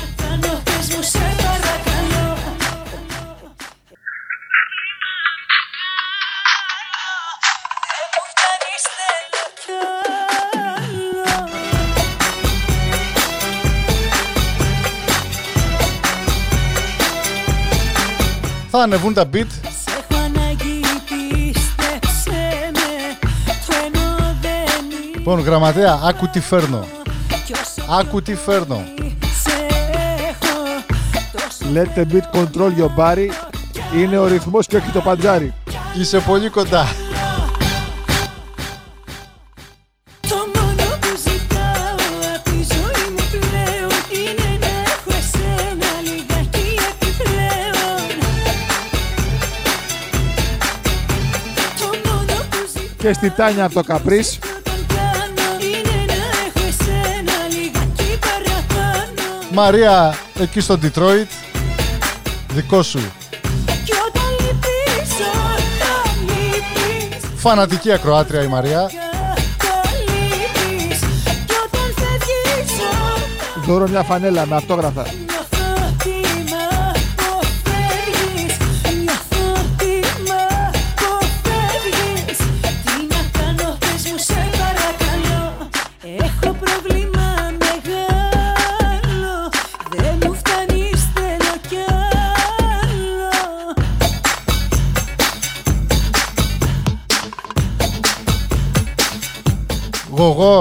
[18.83, 19.45] Ανεβούν τα beat.
[19.61, 23.17] Σ' έχω ανάγκη πίστεψε με
[23.67, 26.85] Το εννοώ δεν είναι Λοιπόν, γραμματέα, άκου τι φέρνω.
[27.45, 28.83] Κι όσο Άκου τι φέρνω.
[29.43, 29.65] σε
[30.29, 30.55] έχω
[31.31, 33.27] Τόσο Let the beat control your body.
[33.97, 35.53] Είναι ο ρυθμός και όχι το παντζάρι.
[35.99, 36.87] Είσαι πολύ κοντά.
[53.03, 54.39] Και στη Τάνια από το Καπρίς.
[54.57, 61.27] όταν κάνω Είναι να έχω εσένα λιγάκι παραπάνω Μαρία, εκεί στο Detroit.
[62.53, 62.99] Δικό σου.
[63.83, 68.81] Κι όταν λυπείς, όταν λυπείς Φανατική ακροάτρια η Μαρία.
[68.83, 70.99] Όταν λυπείς
[71.45, 75.22] Κι όταν φεύγεις όταν Δώρο μια φανέλα με αυτόγραφα.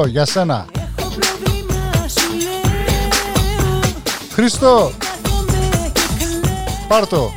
[0.02, 0.66] Γογό, για σένα.
[0.98, 3.80] Έχω πρόβλημα σου λέω
[4.32, 7.32] Χριστό, Κάθομαι και κλαίω πάρ' το.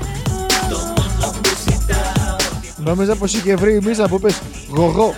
[2.77, 5.15] Νόμιζα πως είχε βρει η μίζα που πες γογό.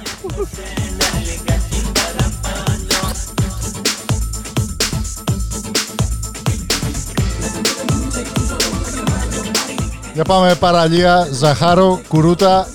[10.13, 12.67] Για πάμε παραλία, Ζαχάρο, Κουρούτα,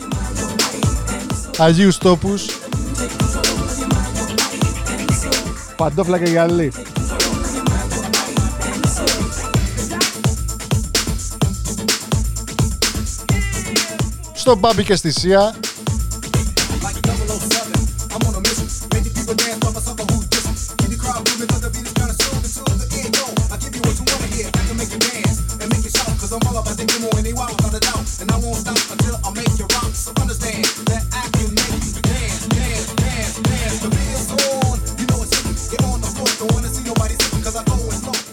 [1.59, 2.62] Αγίους Τόπους.
[5.83, 6.73] Παντόφλα και γυαλί.
[14.33, 15.55] Στο Μπάμπι και στη Σία.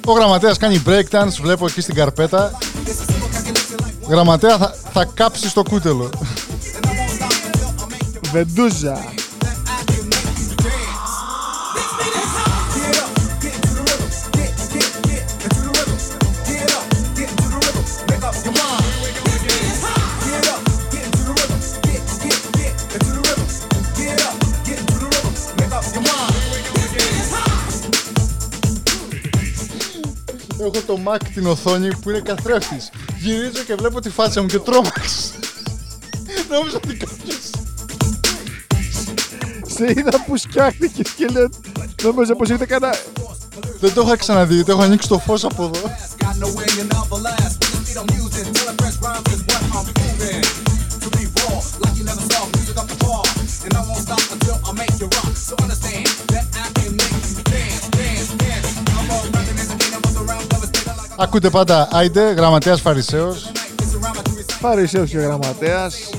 [0.10, 2.58] Ο γραμματέας κάνει breakdance, βλέπω εκεί στην καρπέτα.
[4.08, 6.10] Γραμματέα θα, θα κάψεις το κούτελο.
[8.32, 9.19] Βεντούζα.
[30.74, 32.90] Έχω το Mac την οθόνη που είναι καθρέφτης.
[33.20, 35.34] Γυρίζω και βλέπω τη φάτσα μου και τρόμαξα.
[36.52, 37.50] Νόμιζα ότι κάποιος...
[39.68, 41.50] Σε είδα που σκιάχτηκες και λέω
[42.04, 42.96] Νόμιζα πως ήρθε κανένα
[43.80, 45.92] Δεν το είχα ξαναδεί, το έχω ανοίξει το φως από εδώ.
[61.22, 61.88] Ακούτε πάντα.
[61.92, 63.52] Άιντε, γραμματέας Φαρισαίος,
[64.60, 66.10] Φαρισαίος και γραμματέας.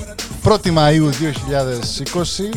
[0.43, 2.49] 1η Μαΐου 2020.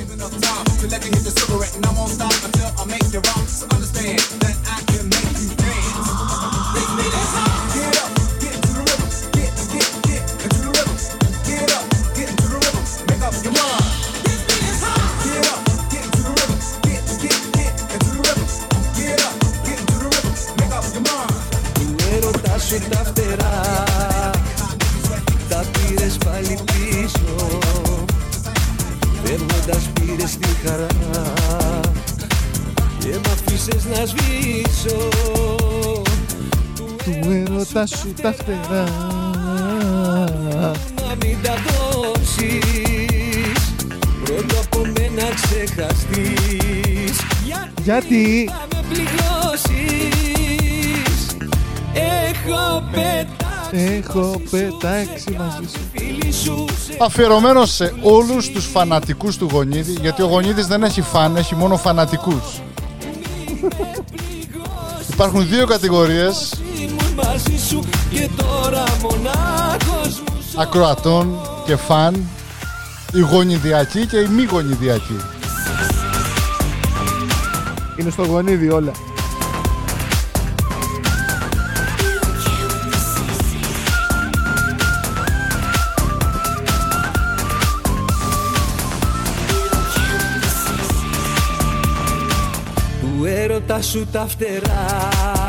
[37.84, 38.84] Έρωτα σου τα φτερά.
[40.96, 42.62] Να μην τα δώσεις.
[44.24, 47.16] Πρώτο από μένα ξεχαστείς.
[47.82, 49.76] Γιατί; Θα με πληγώσεις.
[51.92, 55.80] Έχω πετάξει έχω πετάξει μαζί σου.
[55.92, 61.02] Φίλη σου σε Αφιερωμένο σε όλους τους φανατικούς του Γονίδη, γιατί ο Γονίδης δεν έχει
[61.02, 62.60] φαν, έχει μόνο φανατικούς.
[65.12, 66.52] Υπάρχουν δύο κατηγορίες.
[66.52, 66.63] Ήμουν μαζί
[67.68, 71.36] σου και τώρα μονάχος μου ακροατών
[71.66, 72.14] και φαν,
[73.12, 75.16] οι γονιδιακοί και οι μη γονιδιακοί.
[77.96, 78.92] Είναι στο γονίδι όλα.
[93.00, 95.43] Του έρωτα σου τα φτερά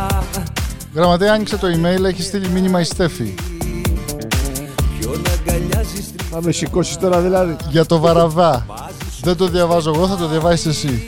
[0.96, 3.34] Γραμματέα, άνοιξε το email, έχει στείλει μήνυμα η Στέφη.
[5.00, 7.56] Ποιον αγκαλιάζεις Θα με σηκώσεις τώρα δηλαδή.
[7.70, 8.66] Για το βαραβά.
[9.22, 11.08] Δεν το διαβάζω εγώ, θα το διαβάσεις εσύ.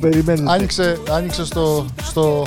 [0.00, 0.52] Περιμένετε.
[0.52, 2.46] Άνοιξε, άνοιξε στο, στο,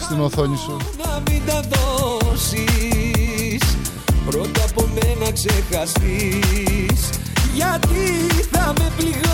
[0.00, 0.76] στην οθόνη σου.
[1.04, 2.66] να μην τα δώσεις
[4.30, 7.10] Πρώτα από μένα ξεχαστείς
[7.54, 9.26] Γιατί θα με πληγώσεις;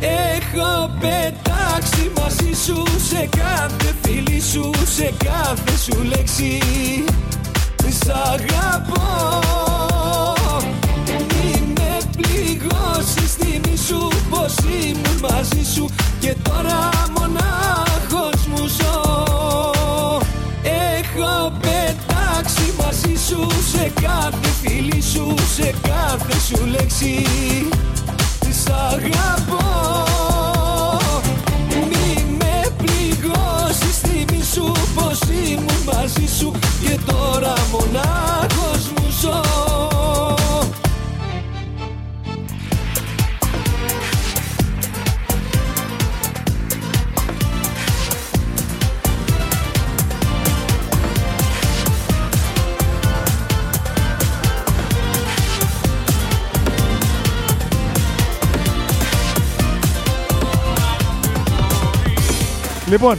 [0.00, 6.58] Έχω πετάξει μαζί σου σε κάθε φίλη σου Σε κάθε σου λέξη.
[7.88, 9.40] Σ' αγαπώ.
[11.06, 15.88] Μη με πληγώσεις Θυμή σου πως ήμουν μαζί σου
[16.20, 19.14] Και τώρα μονάχος μου ζω.
[20.62, 27.24] Έχω πετάξει μαζί σου Σε κάθε φίλη σου Σε κάθε σου λέξη
[28.66, 29.64] Σ' αγαπώ.
[31.68, 35.18] Μη με πληγώσεις Θυμή σου πως
[35.48, 36.52] ήμουν μαζί σου.
[36.80, 39.65] Και τώρα μονάχος μου ζω
[62.96, 63.18] Λοιπόν,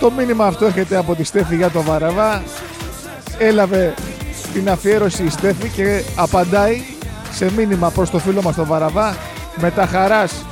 [0.00, 2.42] το μήνυμα αυτό έρχεται από τη Στέφη για το Βαραβά.
[3.38, 3.94] Έλαβε
[4.52, 6.82] την αφιέρωση η Στέφη και απαντάει
[7.32, 9.16] σε μήνυμα προς το φίλο μας τον Βαραβά
[9.56, 10.44] με τα χαράς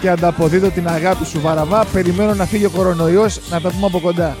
[0.00, 4.00] και ανταποδίδω την αγάπη σου Βαραβά περιμένω να φύγει ο κορονοϊός να τα πούμε από
[4.00, 4.36] κοντά.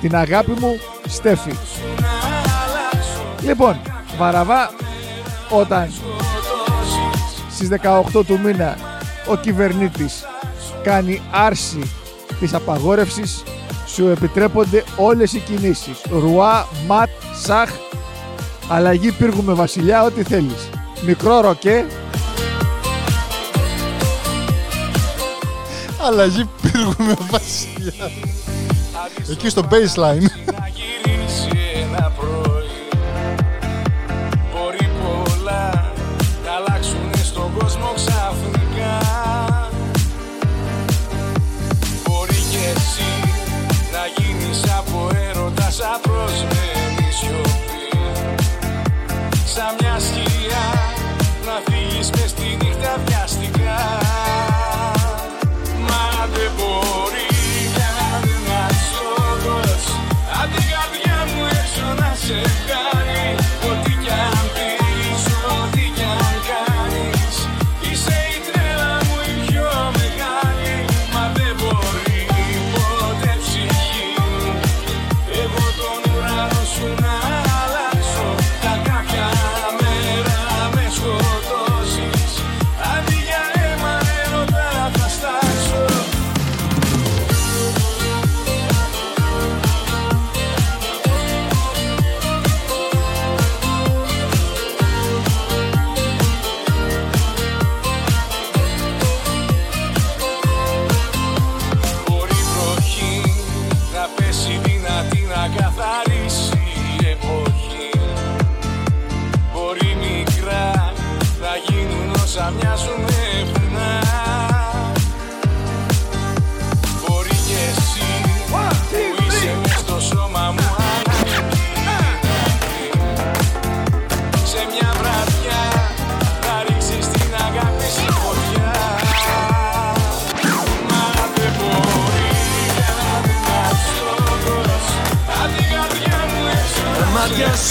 [0.00, 0.78] Την αγάπη μου
[1.08, 1.52] Στέφη.
[3.42, 3.80] Λοιπόν
[4.18, 4.70] Βαραβά
[5.50, 5.92] όταν
[7.50, 7.68] στις
[8.14, 8.76] 18 του μήνα
[9.26, 10.24] ο κυβερνήτης
[10.82, 11.92] κάνει άρση
[12.40, 13.42] της απαγόρευσης
[13.86, 17.08] σου επιτρέπονται όλες οι κινήσεις ρουά, ματ,
[17.42, 17.70] σαχ
[18.68, 20.68] αλλαγή πύργου με βασιλιά ό,τι θέλεις
[21.06, 21.84] μικρό ροκέ
[26.06, 28.10] Αλλαγή πύργου με βασιλιά.
[29.30, 30.56] Εκεί στο baseline.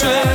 [0.04, 0.27] Μάτια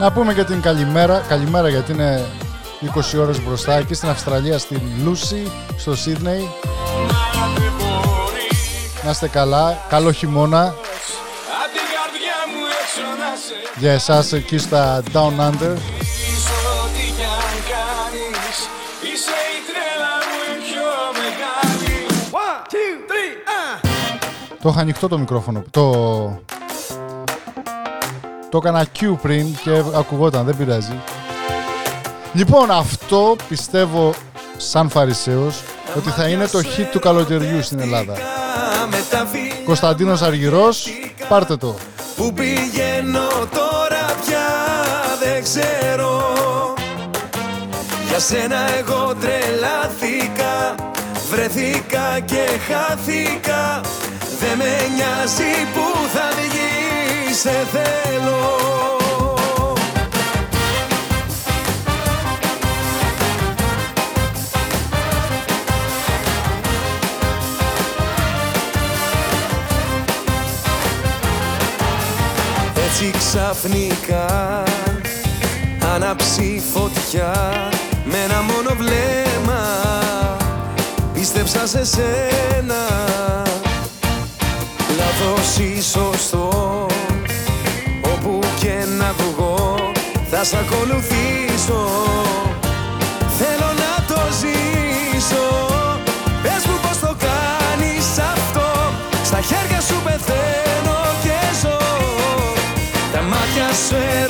[0.00, 1.24] Να πούμε και την καλημέρα.
[1.28, 2.26] Καλημέρα γιατί είναι
[3.16, 3.76] 20 ώρες μπροστά.
[3.76, 6.48] Εκεί στην Αυστραλία, στην Λούση, στο Σίδνεϊ.
[9.04, 9.78] Να είστε καλά.
[9.88, 10.62] Καλό χειμώνα.
[10.62, 10.74] Απ'
[11.72, 15.74] την καρδιά μου έξω να σε Για εσάς εκεί στα Down Under.
[15.98, 18.58] πείσω ό,τι κι αν κάνεις
[19.02, 20.88] Είσαι η τρέλα μου η πιο
[21.20, 24.56] μεγάλη One, two, three, uh.
[24.62, 25.62] Το είχα ανοιχτό το μικρόφωνο.
[25.70, 25.82] Το...
[28.50, 31.00] Το έκανα Q πριν και ακουγόταν, δεν πειράζει.
[32.32, 34.14] Λοιπόν, αυτό πιστεύω
[34.56, 35.62] σαν Φαρισαίος
[35.96, 38.12] ότι θα είναι το hit του καλοκαιριού στην Ελλάδα.
[38.90, 40.88] Με τα φιλιά Κωνσταντίνος Αργυρός,
[41.28, 41.74] πάρτε το.
[42.16, 44.48] που πηγαίνω τώρα πια
[45.22, 46.34] δεν ξέρω
[48.08, 50.74] Για σένα εγώ τρελάθηκα
[51.30, 53.80] Βρεθήκα και χάθηκα
[54.40, 56.77] Δεν με νοιάζει που θα βγει
[57.42, 58.56] Σε θέλω.
[72.86, 74.62] Έτσι ξαφνικά
[75.94, 77.32] άναψει φωτιά
[78.04, 79.60] με ένα μόνο βλέμμα.
[81.14, 82.74] Πίστεψα σε σένα.
[84.98, 86.87] Λάθος ή σωστός
[90.38, 91.80] θα σ' ακολουθήσω.
[93.38, 95.46] Θέλω να το ζήσω.
[96.42, 98.68] Πες μου πως το κάνεις αυτό.
[99.24, 101.78] Στα χέρια σου πεθαίνω και ζω.
[103.12, 104.27] Τα μάτια σου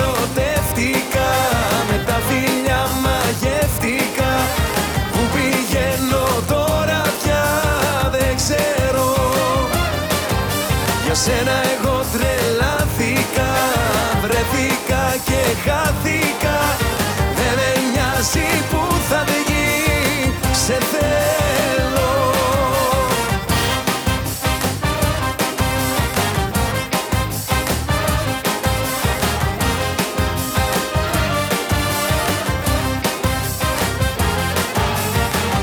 [18.35, 22.33] νοιάζει που θα βγει Σε θέλω.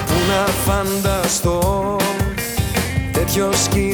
[0.06, 1.98] Πού να φανταστώ
[3.12, 3.85] τέτοιος σκηνικό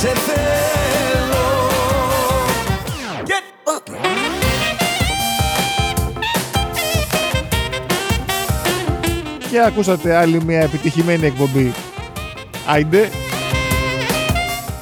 [0.00, 1.68] Σε θέλω
[9.50, 11.72] Και ακούσατε άλλη μια επιτυχημένη εκπομπή
[12.66, 13.08] Άιντε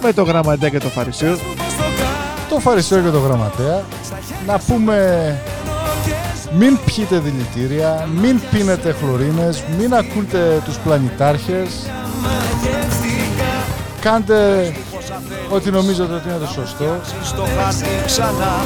[0.02, 1.36] με το γραμματέα και το φαρισαίο
[2.48, 3.82] Το Φαρισαίο και το Γραμματέα.
[4.46, 5.36] Να πούμε
[6.58, 11.90] μην πιείτε δηλητήρια, μην πίνετε χλωρίνες, μην ακούτε τους πλανητάρχες.
[14.00, 14.72] Κάντε
[15.50, 16.84] ό,τι νομίζετε ότι είναι το σωστό.
[17.22, 18.56] Στο χάρτη ξανά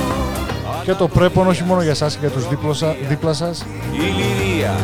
[0.84, 3.64] Και το πρέπον όχι μόνο για εσάς και για τους δίπλωσα- δίπλα σας.
[3.92, 4.74] Η Λυρία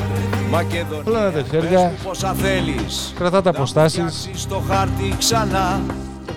[0.51, 4.29] Μακεδονία Πλένετε χέρια, Πόσα θέλεις κρατάτε αποστάσεις.
[4.35, 5.81] Στο χάρτη ξανά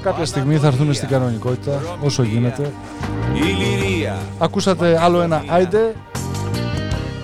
[0.04, 2.72] Κάποια στιγμή θα έρθουν στην κανονικότητα όσο γίνεται.
[3.34, 5.96] Η Λυρία Ακούσατε άλλο ένα Άιντε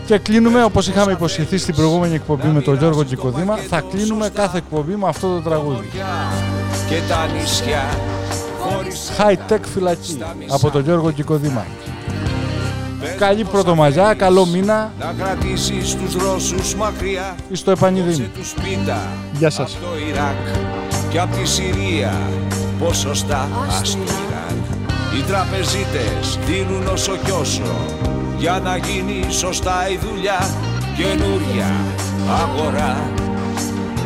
[0.06, 4.58] και κλείνουμε όπως είχαμε υποσχεθεί στην προηγούμενη εκπομπή με τον Γιώργο Κικοδήμα θα κλείνουμε κάθε
[4.58, 5.88] εκπομπή με αυτό το τραγούδι.
[6.90, 7.84] και τα νησιά
[8.98, 10.18] χωρίς High Tech φυλακή
[10.50, 11.66] από τον Γιώργο Κικοδήμα.
[13.18, 14.92] Καλή πρωτομαγιά, καλό μήνα.
[15.00, 18.26] να κρατήσεις τους Ρώσους μακριά Στο επανειδήν.
[18.34, 18.98] τους πίτα
[19.34, 19.76] Γεια σας.
[19.76, 20.36] από το Ιράκ
[21.10, 22.14] και από τη Συρία
[22.80, 23.48] ποσοστά
[23.82, 24.66] στο Ιράκ
[25.18, 27.76] οι τραπεζίτες δίνουν όσο κι όσο
[28.38, 30.50] για να γίνει σωστά η δουλειά
[30.98, 31.72] καινούρια
[32.42, 32.98] αγορά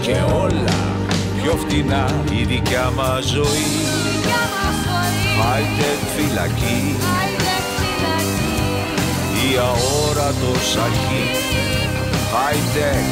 [0.01, 0.79] και όλα
[1.41, 2.05] πιο φτηνά
[2.39, 4.10] η δικιά μας ζωή
[5.41, 6.95] High-tech φυλακή.
[9.43, 11.25] Η αόρατος αρχή.
[12.33, 13.07] High-tech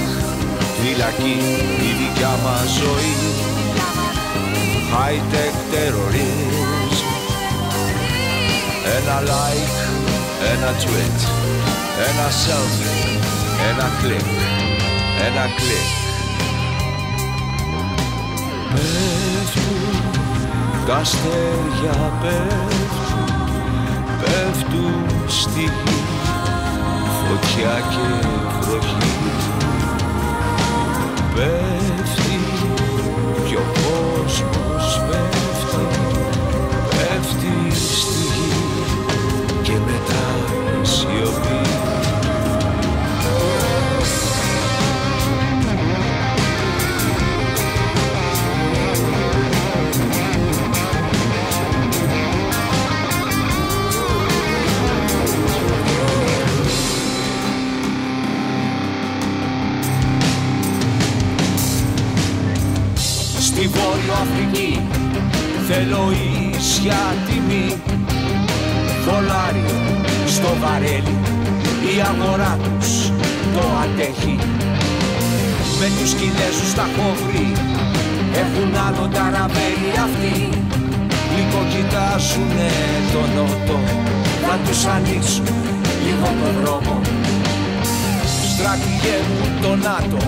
[0.81, 1.39] φυλακή.
[1.87, 3.15] Η δικιά μας ζωή.
[4.93, 6.69] High-tech terrorism
[8.97, 9.79] Ένα like,
[10.53, 11.19] ένα tweet,
[12.09, 13.19] ένα selfie,
[13.69, 14.27] ένα κλικ,
[15.25, 15.89] ένα κλικ.
[18.71, 20.08] Πέφτουν
[20.89, 23.51] τα αστέρια πέφτουν,
[24.19, 26.01] πέφτουν στη γη,
[27.19, 28.27] φωτιά και
[28.61, 29.17] βροχή.
[31.35, 32.39] Πέφτει
[33.47, 35.38] κι ο κόσμος πέφτει,
[64.09, 64.81] Στη Βόρειο Αφρική.
[65.67, 66.03] Θέλω
[66.57, 67.67] ίσια τιμή.
[69.05, 69.77] Δολάριο
[70.27, 71.17] στο βαρέλι.
[71.91, 72.91] Η αγορά τους
[73.55, 74.37] το αντέχει.
[75.79, 77.51] Με τους Κινέζους τα έχω βρει.
[78.41, 80.37] Έχουν άλλο ταραβέλι αυτοί.
[81.35, 82.71] Λίγο κοιτάζουνε
[83.13, 83.79] τον νότο.
[84.43, 85.47] Θα τους ανοίξουν
[86.05, 86.95] λίγο τον δρόμο.
[88.51, 90.21] Στρατηγεύουν το ΝΑΤΟ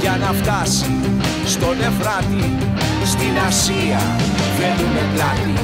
[0.00, 0.90] για να φτάσει
[1.46, 2.44] στον Εφράτη
[3.04, 4.02] στην Ασία.
[4.58, 5.54] Θέλουνε πλάτη,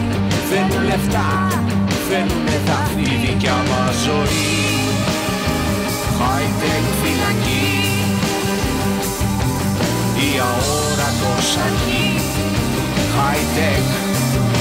[0.51, 1.29] θέλουν λεφτά
[2.11, 4.49] θέλουνε δάφνη η δικιά μας ζωή.
[6.21, 7.69] High-tech φυλακή.
[10.27, 12.09] Η αόρατος αρχή.
[13.17, 13.87] High-tech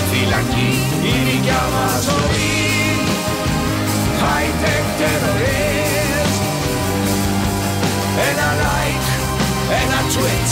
[0.10, 0.72] φυλακή
[1.12, 2.58] η δικιά μας ζωή.
[4.22, 5.90] High-tech terrorist
[8.30, 9.10] ένα like,
[9.82, 10.50] ένα tweet,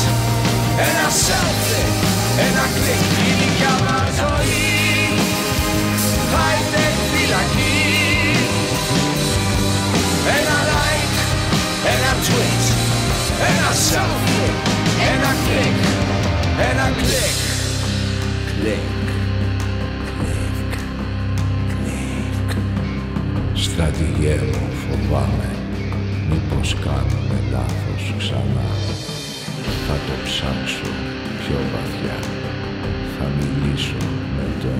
[0.87, 4.65] ένα selfie, ένα κλικ η δικιά μας ζωή.
[6.33, 7.77] High-tech φυλακή
[10.37, 11.17] ένα like,
[11.93, 12.63] ένα tweet,
[13.49, 14.53] ένα selfie,
[15.13, 15.79] ένα κλικ,
[16.69, 17.37] ένα κλικ
[18.49, 19.07] κλικ,
[20.17, 20.71] κλικ,
[21.71, 22.49] κλικ
[23.53, 25.49] Στρατηγέ μου φοβάμαι.
[26.29, 28.67] Μήπως κάνουμε λάθος ξανά.
[29.87, 30.91] Θα το ψάξω
[31.47, 32.17] πιο βαθιά.
[33.17, 34.03] Θα μιλήσω
[34.35, 34.79] με τον